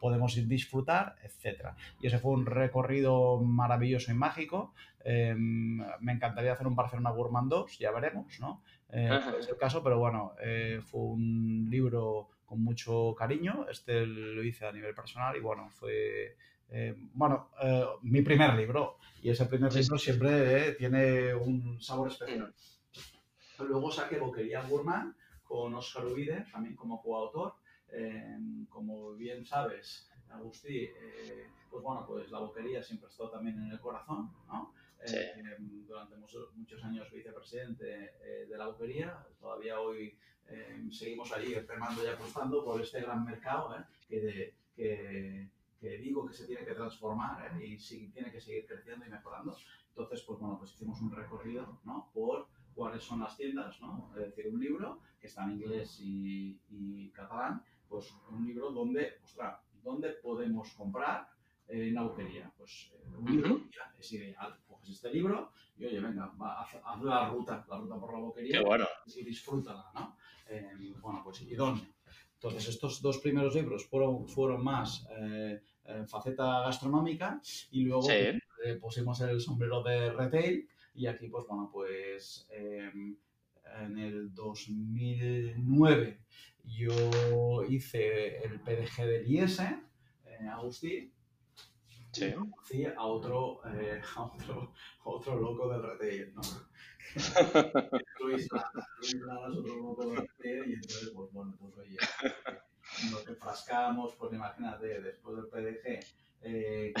[0.00, 1.76] Podemos disfrutar, etcétera.
[2.00, 4.74] Y ese fue un recorrido maravilloso y mágico.
[5.04, 8.62] Em, me encantaría hacer un Barcelona Gourmand 2, ya veremos, ¿no?
[8.92, 13.66] Eh, es el caso, pero bueno, eh, fue un libro con mucho cariño.
[13.70, 16.36] Este lo hice a nivel personal y bueno, fue
[16.70, 17.50] eh, bueno,
[18.02, 18.98] mi primer libro.
[19.22, 22.52] Y ese primer libro siempre tiene un sabor especial.
[23.58, 27.54] Luego saqué Boquería Gourmand con Oscar Uvide, también como coautor.
[27.92, 33.58] Em, como bien sabes, Agustí, eh, pues bueno, pues la boquería siempre ha estado también
[33.58, 34.72] en el corazón, ¿no?
[35.02, 40.14] Em, durante muchos, muchos, años vicepresidente eh, de la boquería, todavía hoy
[40.46, 43.84] em, seguimos allí remando y apostando por este gran mercado ¿eh?
[44.08, 49.06] que, que, que, digo que se tiene que transformar y sí, tiene que seguir creciendo
[49.06, 49.56] y mejorando.
[49.88, 52.10] Entonces, pues bueno, pues hicimos un recorrido ¿no?
[52.12, 54.12] por cuáles son las tiendas, ¿no?
[54.16, 59.14] Es decir, un libro que está en inglés y, y catalán pues un libro donde,
[59.24, 61.28] ostras, ¿dónde podemos comprar
[61.66, 62.50] en la boquería?
[62.56, 64.56] Pues eh, un libro, ya, es ideal.
[64.66, 68.62] Coges este libro y oye, venga, haz, la ruta, la ruta por la boquería
[69.06, 70.16] y disfrútala, ¿no?
[70.48, 71.92] Eh, bueno, pues ¿y dónde?
[72.34, 77.40] Entonces, estos dos primeros libros fueron, fueron más eh, en faceta gastronómica
[77.72, 78.08] y luego
[78.80, 83.18] pusimos el sombrero de retail y aquí, pues bueno, pues en
[83.98, 86.20] el 2009
[86.70, 91.12] yo hice el PDG del IES, en Agustí,
[92.12, 92.34] sí.
[92.96, 94.72] a otro, eh, a otro,
[95.04, 96.42] otro loco del retail, ¿no?
[98.24, 101.96] Luis otro loco del retail, y entonces, pues bueno, pues oye,
[103.10, 106.06] nos enfrascamos, pues imagínate, después del PDG,
[106.42, 106.92] eh,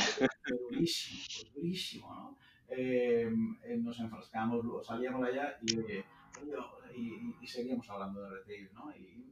[0.70, 2.38] durísimo, pues durísimo, ¿no?
[2.68, 3.28] Eh,
[3.78, 6.04] nos enfrascamos, salíamos allá y oye,
[6.94, 8.94] y, y, seguíamos hablando de retail, ¿no?
[8.94, 9.29] Y,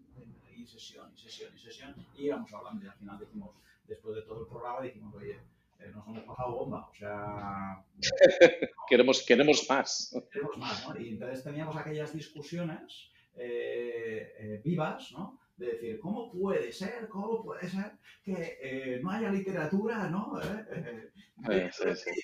[0.69, 3.51] sesión, y sesión, y sesión, y íbamos hablando y al final dijimos,
[3.87, 5.41] después de todo el programa, dijimos, oye,
[5.81, 7.85] eh, nos hemos pasado bomba, o sea...
[8.89, 10.15] queremos, queremos más.
[10.33, 11.01] Queremos más, ¿no?
[11.01, 15.41] Y entonces teníamos aquellas discusiones eh, eh, vivas, ¿no?
[15.59, 17.93] De decir, ¿cómo puede ser, cómo puede ser
[18.23, 20.41] que eh, no haya literatura, ¿no?
[20.41, 21.11] ¿Eh?
[21.51, 21.71] Eh,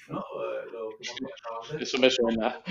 [0.09, 0.25] ¿no?
[0.73, 0.99] Lo,
[1.79, 2.63] Eso me suena.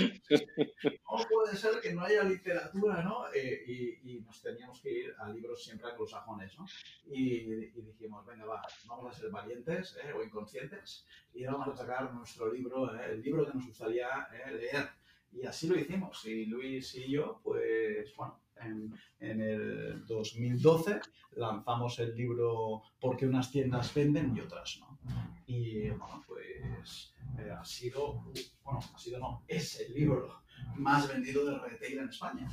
[1.03, 3.25] ¿Cómo puede ser que no haya literatura, ¿no?
[3.33, 6.65] Eh, y, nos teníamos que ir a libros siempre anglosajones, ¿no?
[7.07, 10.13] Y, y dijimos, venga, va, vamos a ser valientes ¿eh?
[10.13, 13.11] o inconscientes y vamos a sacar nuestro libro, ¿eh?
[13.11, 14.89] el libro que nos gustaría leer.
[15.31, 16.25] Y así lo hicimos.
[16.25, 20.99] Y Luis y yo, pues, bueno, en, en, el 2012
[21.35, 24.99] lanzamos el libro Porque unas tiendas venden y otras no.
[25.45, 28.23] Y bueno, pues eh, ha sido,
[28.63, 30.43] bueno, ha sido no, es el libro
[30.75, 32.47] más vendido de retail en España.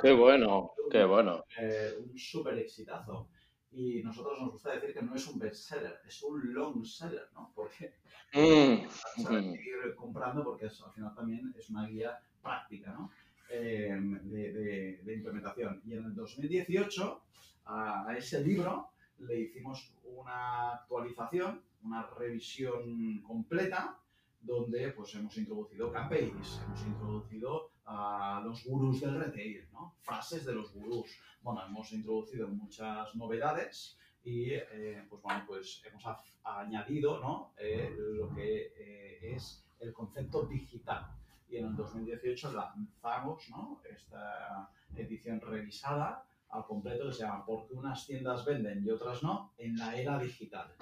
[0.00, 1.44] qué bueno, qué bueno.
[1.58, 3.28] Eh, un súper exitazo.
[3.72, 7.52] Y nosotros nos gusta decir que no es un bestseller, es un long seller, ¿no?
[7.54, 7.94] Porque
[8.32, 8.88] mm.
[9.16, 13.10] seguir comprando porque al final también es una guía práctica, ¿no?
[13.52, 15.82] Eh, de, de, implementación.
[15.84, 17.22] Y en el 2018
[17.66, 23.98] a, ese libro le hicimos una actualización, una revisión completa,
[24.40, 29.96] donde pues hemos introducido campaigns, hemos introducido a los gurús del retail, ¿no?
[30.00, 31.10] frases de los gurús.
[31.42, 36.04] Bueno, hemos introducido muchas novedades y eh, pues bueno, pues hemos
[36.44, 37.52] añadido ¿no?
[37.58, 41.19] Eh, lo que es el concepto digital
[41.50, 43.44] y en el 2018 lanzamos
[43.90, 49.52] esta edición revisada al completo que se llama Porque unas tiendas venden y otras no
[49.58, 50.72] en la era digital.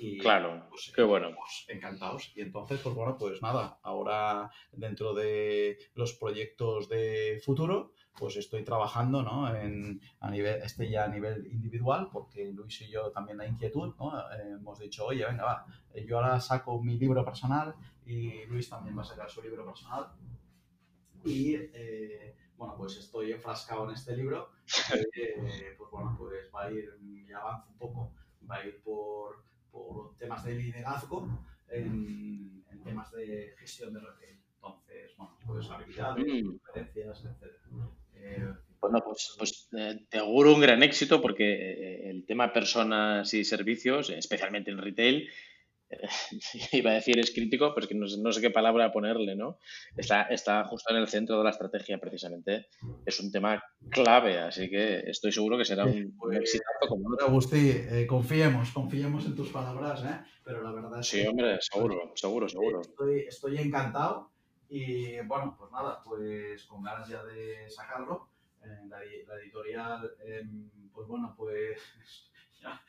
[0.00, 1.30] Y, claro, pues, qué bueno.
[1.66, 2.32] encantados.
[2.36, 8.62] Y entonces, pues bueno, pues nada, ahora dentro de los proyectos de futuro, pues estoy
[8.62, 9.52] trabajando, ¿no?
[9.54, 13.94] En, a nivel, este ya a nivel individual, porque Luis y yo también la inquietud,
[13.98, 14.20] ¿no?
[14.20, 17.74] Eh, hemos dicho, oye, venga, va, eh, yo ahora saco mi libro personal
[18.06, 20.12] y Luis también va a sacar su libro personal.
[21.24, 24.50] Y, eh, bueno, pues estoy enfrascado en este libro,
[25.78, 26.88] pues bueno, pues va a ir,
[27.28, 28.12] ya avanzo un poco,
[28.48, 29.44] va a ir por,
[29.86, 31.28] por temas de liderazgo
[31.68, 34.38] en, en temas de gestión de retail.
[34.54, 36.56] Entonces, bueno, pues habilidades, mm.
[36.56, 37.52] competencias, etc.
[38.14, 38.48] Eh,
[38.80, 43.44] bueno, pues, pues eh, te auguro un gran éxito porque eh, el tema personas y
[43.44, 45.28] servicios, especialmente en retail,
[46.72, 49.58] iba a decir es crítico, pero es que no, sé qué palabra ponerle, ¿no?
[49.96, 52.68] Está, está justo en el centro de la estrategia precisamente.
[53.06, 58.06] Es un tema clave, así que estoy seguro que será un, pues, éxito como Agustín,
[58.06, 60.20] confiemos, confiemos en tus palabras, ¿eh?
[60.44, 62.80] Pero la verdad es Sí, hombre, seguro, seguro, seguro.
[62.80, 64.30] Estoy, estoy encantado
[64.68, 68.28] y bueno, pues nada, pues con ganas ya de sacarlo.
[68.88, 69.02] la,
[69.40, 72.27] editorial, em, pues bueno, pues
[72.60, 72.80] ya,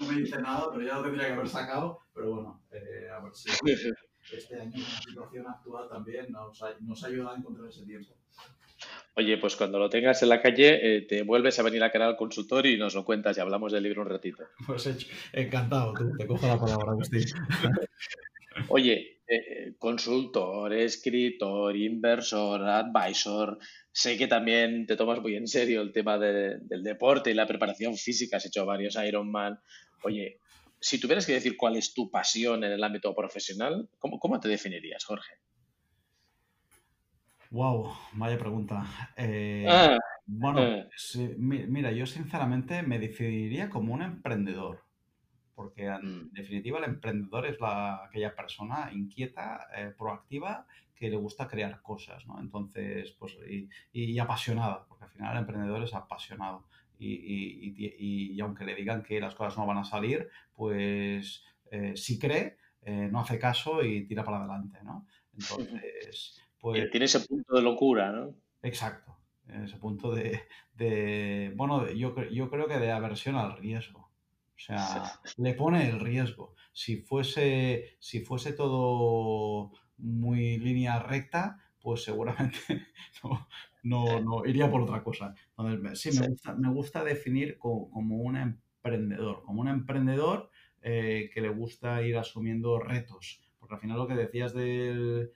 [0.00, 2.00] no me dice nada, pero ya lo tendría que haber sacado.
[2.14, 3.50] Pero bueno, eh, a ver si
[4.32, 8.14] este año con la situación actual también nos, nos ayuda a encontrar ese tiempo.
[9.14, 12.08] Oye, pues cuando lo tengas en la calle, eh, te vuelves a venir a crear
[12.08, 14.44] al consultor y nos lo cuentas y hablamos del libro un ratito.
[14.66, 14.88] Pues
[15.32, 17.24] encantado, tú, te cojo la palabra, Agustín.
[18.68, 23.58] Oye, eh, consultor, escritor, inversor, advisor.
[23.92, 27.96] Sé que también te tomas muy en serio el tema del deporte y la preparación
[27.96, 28.38] física.
[28.38, 29.60] Has hecho varios Ironman.
[30.02, 30.40] Oye,
[30.80, 34.48] si tuvieras que decir cuál es tu pasión en el ámbito profesional, ¿cómo, cómo te
[34.48, 35.34] definirías, Jorge?
[37.50, 38.84] Wow, vaya pregunta.
[39.16, 40.88] Eh, ah, bueno, eh.
[41.38, 44.89] mira, yo sinceramente me definiría como un emprendedor
[45.60, 46.32] porque en mm.
[46.32, 52.26] definitiva el emprendedor es la, aquella persona inquieta, eh, proactiva, que le gusta crear cosas,
[52.26, 52.40] ¿no?
[52.40, 53.36] Entonces, pues,
[53.92, 56.64] y, apasionada, porque al final el emprendedor es apasionado.
[56.98, 62.18] Y, y, aunque le digan que las cosas no van a salir, pues eh, si
[62.18, 65.06] cree, eh, no hace caso y tira para adelante, ¿no?
[65.34, 66.90] Entonces, pues...
[66.90, 68.34] Tiene ese punto de locura, ¿no?
[68.62, 69.14] Exacto,
[69.46, 70.40] ese punto de,
[70.72, 74.09] de bueno, yo, yo creo que de aversión al riesgo.
[74.60, 76.54] O sea, le pone el riesgo.
[76.72, 82.58] Si fuese, si fuese todo muy línea recta, pues seguramente
[83.82, 85.34] no, no, iría por otra cosa.
[85.94, 90.50] sí, me gusta, me gusta definir como, un emprendedor, como un emprendedor
[90.82, 93.40] eh, que le gusta ir asumiendo retos.
[93.58, 95.32] Porque al final lo que decías del,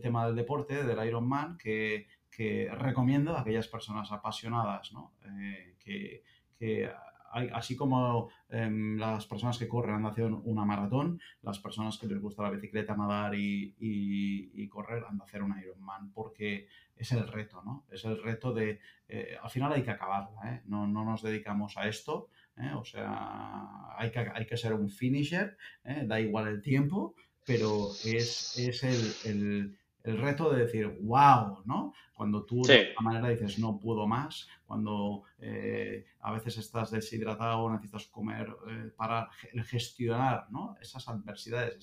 [0.00, 5.14] tema del deporte, del Ironman, que, que recomiendo a aquellas personas apasionadas, ¿no?
[5.24, 6.22] Eh, que,
[6.56, 6.88] que
[7.32, 12.42] así como em, las personas que corren hacer una maratón, las personas que les gusta
[12.42, 17.84] la bicicleta, nadar y, correr han de hacer un Ironman, porque es el reto, ¿no?
[17.90, 20.62] Es el reto de, eh, al final hay que acabarla, ¿eh?
[20.66, 22.72] no, nos dedicamos a esto, ¿eh?
[22.74, 25.56] o sea, hay que, hay que ser un finisher,
[26.04, 27.14] da igual el tiempo,
[27.46, 31.92] pero es, el el reto de decir, wow, ¿no?
[32.14, 37.70] Cuando tú de alguna manera dices, no puedo más, cuando eh, a veces estás deshidratado,
[37.70, 39.28] necesitas comer, eh, para
[39.64, 40.76] gestionar, ¿no?
[40.80, 41.76] Esas adversidades,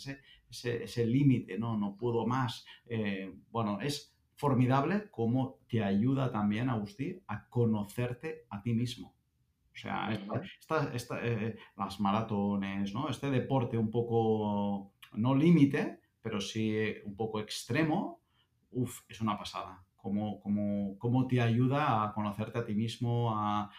[0.50, 1.78] ese, ese, límite, ¿no?
[1.78, 2.66] No puedo más.
[2.88, 9.16] Eh, bueno, es formidable cómo te ayuda también, Agustín, a conocerte a ti mismo.
[9.74, 13.10] O sea, eh, las maratones, ¿no?
[13.10, 18.20] Este deporte un poco, no límite, pero sí un poco extremo,
[18.72, 19.86] uff, es una pasada.
[19.96, 20.40] Cómo,
[20.98, 23.70] cómo, te ayuda a conocerte a ti mismo, a,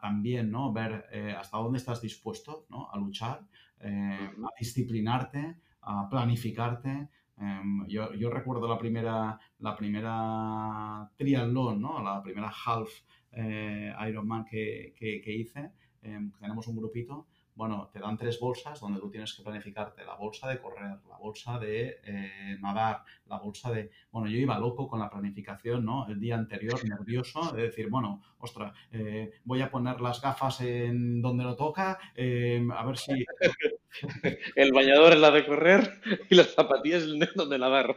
[0.00, 0.72] también ¿no?
[0.72, 2.90] ver eh, hasta dónde estás dispuesto ¿no?
[2.90, 3.46] a luchar,
[3.80, 7.10] eh, a disciplinarte, a planificarte.
[7.36, 12.02] Em, yo, yo, recuerdo la primera, la primera triatlón, ¿no?
[12.02, 12.88] la primera half
[13.32, 15.70] eh, Ironman que, que, que hice.
[16.00, 20.16] Em, tenemos un grupito bueno, te dan tres bolsas donde tú tienes que planificarte la
[20.16, 23.90] bolsa de correr, la bolsa de eh, nadar, la bolsa de...
[24.10, 26.08] Bueno, yo iba loco con la planificación, ¿no?
[26.08, 31.22] El día anterior, nervioso, de decir, bueno, ostras, eh, voy a poner las gafas en
[31.22, 33.24] donde lo toca, eh, a ver si...
[34.56, 37.96] El bañador es la de correr y las zapatillas es donde nadar.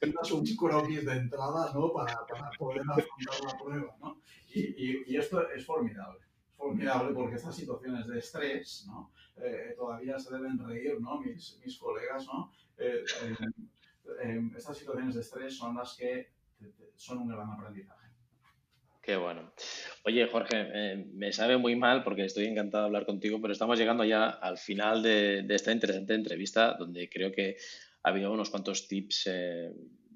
[0.00, 1.92] Tienes un croquis de entrada, ¿no?
[1.92, 2.26] Para,
[2.58, 4.20] poder afrontar la prueba, ¿no?
[4.54, 6.18] y esto es formidable
[7.14, 9.12] porque estas situaciones de estrés, ¿no?
[9.36, 11.20] Eh, todavía se deben reír, ¿no?
[11.20, 12.52] Mis, colegas, ¿no?
[12.78, 13.04] Eh,
[14.56, 16.30] estas situaciones de estrés son las que
[16.96, 18.00] son un gran aprendizaje.
[19.00, 19.52] Qué bueno.
[20.04, 23.76] Oye, Jorge, eh, me sabe muy mal porque estoy encantado de hablar contigo, pero estamos
[23.78, 27.56] llegando ya al final de esta interesante entrevista donde creo que
[28.04, 29.28] ha habido unos cuantos tips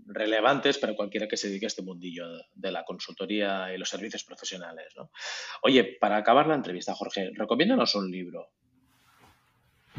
[0.07, 4.25] relevantes para cualquiera que se dedique a este mundillo de la consultoría y los servicios
[4.25, 4.87] profesionales.
[4.97, 5.11] ¿no?
[5.63, 8.51] Oye, para acabar la entrevista, Jorge, recomiéndanos un libro.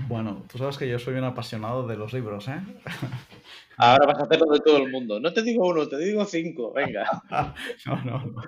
[0.07, 2.61] Bueno, tú sabes que yo soy un apasionado de los libros, ¿eh?
[3.77, 5.19] Ahora vas a hacerlo de todo el mundo.
[5.19, 7.23] No te digo uno, te digo cinco, venga.
[7.85, 8.41] no, no,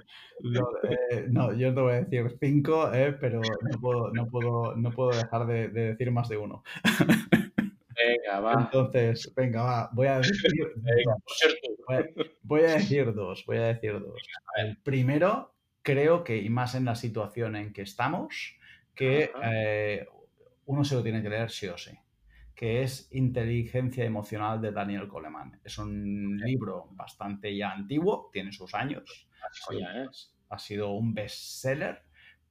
[1.12, 1.54] eh, no.
[1.54, 3.16] yo te voy a decir cinco, ¿eh?
[3.20, 6.64] pero no puedo, no puedo, no puedo dejar de decir más de uno.
[8.12, 8.54] Venga, va.
[8.54, 9.90] Entonces, venga, va.
[9.94, 10.36] Voy a decir,
[11.06, 11.58] dos.
[12.44, 13.46] Voy, a, decir dos.
[13.46, 14.22] Voy a decir dos.
[14.56, 18.58] El primero, creo que, y más en la situación en que estamos,
[18.96, 20.08] que eh,
[20.66, 21.92] uno se lo tiene que leer sí o sí
[22.60, 25.62] que es Inteligencia Emocional de Daniel Coleman.
[25.64, 29.30] Es un libro bastante ya antiguo, tiene sus años,
[30.50, 32.04] ha sido un bestseller,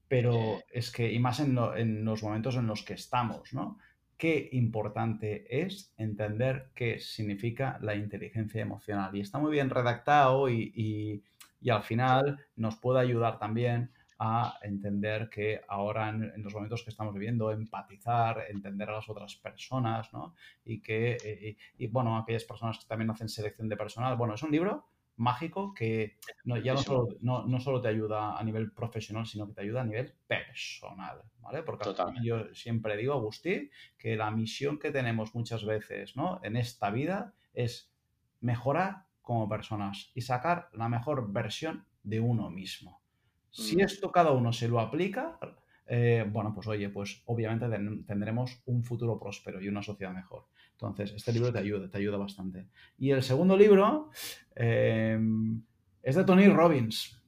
[0.08, 3.78] pero es que, y más en, en, los momentos en los que estamos, ¿no?
[4.18, 9.14] Qué importante es entender qué significa la inteligencia emocional.
[9.16, 11.24] Y está muy bien redactado y,
[11.70, 17.14] al final nos puede ayudar también a entender que ahora en, los momentos que estamos
[17.14, 20.34] viviendo, empatizar, entender a las otras personas, ¿no?
[20.64, 24.16] Y que, eh, y, bueno, aquellas personas que también hacen selección de personal.
[24.16, 24.86] Bueno, es un libro
[25.18, 29.54] mágico que no, ya no solo, no, solo, te ayuda a nivel profesional, sino que
[29.54, 31.62] te ayuda a nivel personal, ¿vale?
[31.62, 31.90] Porque
[32.22, 36.40] yo siempre digo, Agustín, que la misión que tenemos muchas veces, ¿no?
[36.42, 37.92] En esta vida es
[38.40, 43.02] mejorar como personas y sacar la mejor versión de uno mismo.
[43.50, 43.80] Si mm.
[43.80, 45.38] esto cada uno se lo aplica,
[45.86, 47.66] eh, bueno, pues oye, pues obviamente
[48.06, 50.46] tendremos un futuro próspero y una sociedad mejor.
[50.80, 52.68] Entonces, este libro te ayuda, te ayuda bastante.
[52.98, 54.10] Y el segundo libro
[54.54, 55.60] em,
[56.00, 57.20] es de Tony Robbins.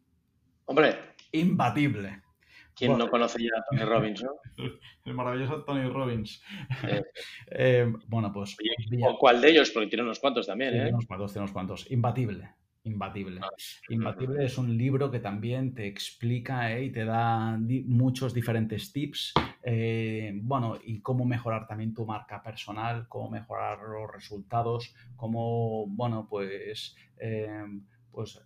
[0.66, 1.16] Hombre.
[1.32, 2.22] Imbatible.
[2.76, 4.36] ¿Quién no conoce ya a Tony Robbins, no?
[5.04, 6.42] El maravilloso Tony Robbins.
[7.50, 8.56] Em, bueno, pues.
[9.18, 9.70] ¿Cuál de ellos?
[9.72, 10.74] Porque tiene unos cuantos también, ¿eh?
[10.74, 11.90] Tiene unos cuantos, tiene unos cuantos.
[11.90, 12.50] Imbatible.
[12.82, 13.40] Imbatible.
[13.42, 13.50] Ah,
[13.90, 19.34] Imbatible es un libro que también te explica eh, y te da muchos diferentes tips,
[19.62, 26.26] eh, bueno, y cómo mejorar también tu marca personal, cómo mejorar los resultados, cómo, bueno,
[26.28, 28.42] pues, eh, pues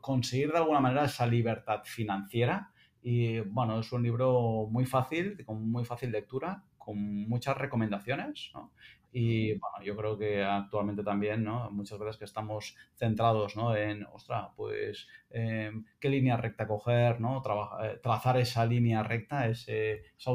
[0.00, 2.70] conseguir de alguna manera esa libertad financiera.
[3.02, 8.72] Y bueno, es un libro muy fácil, con muy fácil lectura, con muchas recomendaciones, ¿no?
[9.14, 11.70] Y bueno, yo creo que actualmente también, ¿no?
[11.70, 13.76] Muchas veces que estamos centrados, ¿no?
[13.76, 17.42] En, ostras, pues, em, qué línea recta coger, ¿no?
[17.82, 20.30] Eh, trazar esa línea recta, ese, esa,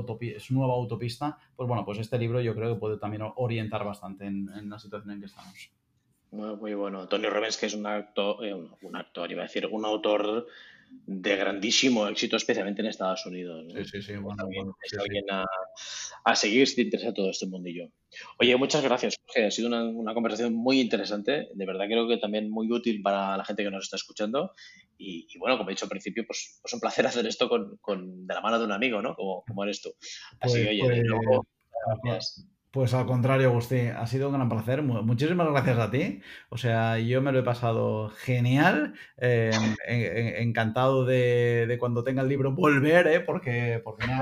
[0.51, 1.39] nueva autopista.
[1.55, 5.11] Pues bueno, pues este libro yo creo que puede también orientar bastante en, la situación
[5.15, 5.71] en que estamos.
[6.29, 7.07] Muy, bueno.
[7.07, 10.45] Tony Robbins, que es un actor, eh, un actor, iba a decir, un autor
[11.07, 13.65] de grandísimo éxito, especialmente en Estados Unidos.
[13.73, 14.13] Sí, sí, sí.
[14.17, 14.75] Bueno,
[16.25, 17.89] a, seguir si te interesa todo este mundillo.
[18.39, 19.47] Oye, muchas gracias, Jorge.
[19.47, 21.47] Ha sido una, conversación muy interesante.
[21.53, 24.51] De verdad creo que también muy útil para la gente que nos está escuchando.
[24.97, 28.33] Y, bueno, como he dicho al principio, pues, pues un placer hacer esto con, de
[28.33, 29.15] la mano de un amigo, ¿no?
[29.15, 29.93] Como, como eres tú.
[30.41, 31.39] Así que, pues, oye, de pues,
[32.03, 32.47] gracias.
[32.71, 34.81] Pues al contrario, Agustín, ha sido un gran placer.
[34.81, 36.21] Muchísimas gracias a ti.
[36.49, 38.93] O sea, yo me lo he pasado genial.
[39.17, 43.19] Em, encantado de, cuando tenga el libro volver, ¿eh?
[43.21, 44.13] porque, porque me,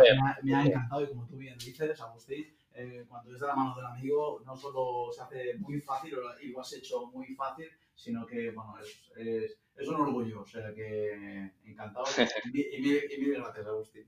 [0.55, 3.85] ha, encantado y como tú bien dices, Agustín, eh, cuando es de la mano del
[3.85, 8.51] amigo, no solo se hace muy fácil y lo has hecho muy fácil, sino que,
[8.51, 10.41] bueno, es, es, es un orgullo.
[10.41, 12.05] O sea que encantado
[12.53, 14.03] y, mil, gracias, Agustín.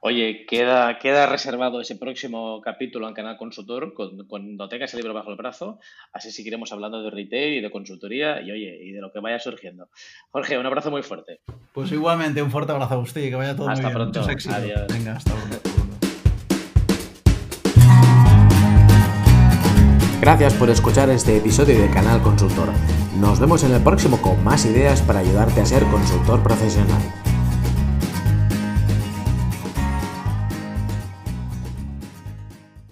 [0.00, 5.30] Oye, queda, queda reservado ese próximo capítulo en Canal Consultor cuando tengas el libro bajo
[5.30, 5.80] el brazo.
[6.12, 9.38] Así seguiremos hablando de retail y de consultoría y, oye, y de lo que vaya
[9.38, 9.88] surgiendo.
[10.30, 11.40] Jorge, un abrazo muy fuerte.
[11.72, 14.12] Pues igualmente, un fuerte abrazo, Agustín, que vaya todo hasta muy bien.
[14.12, 14.50] Pronto.
[14.50, 14.86] Adiós.
[14.88, 15.69] Venga, hasta pronto.
[20.20, 22.68] Gracias por escuchar este episodio de Canal Consultor.
[23.18, 27.00] Nos vemos en el próximo con más ideas para ayudarte a ser consultor profesional.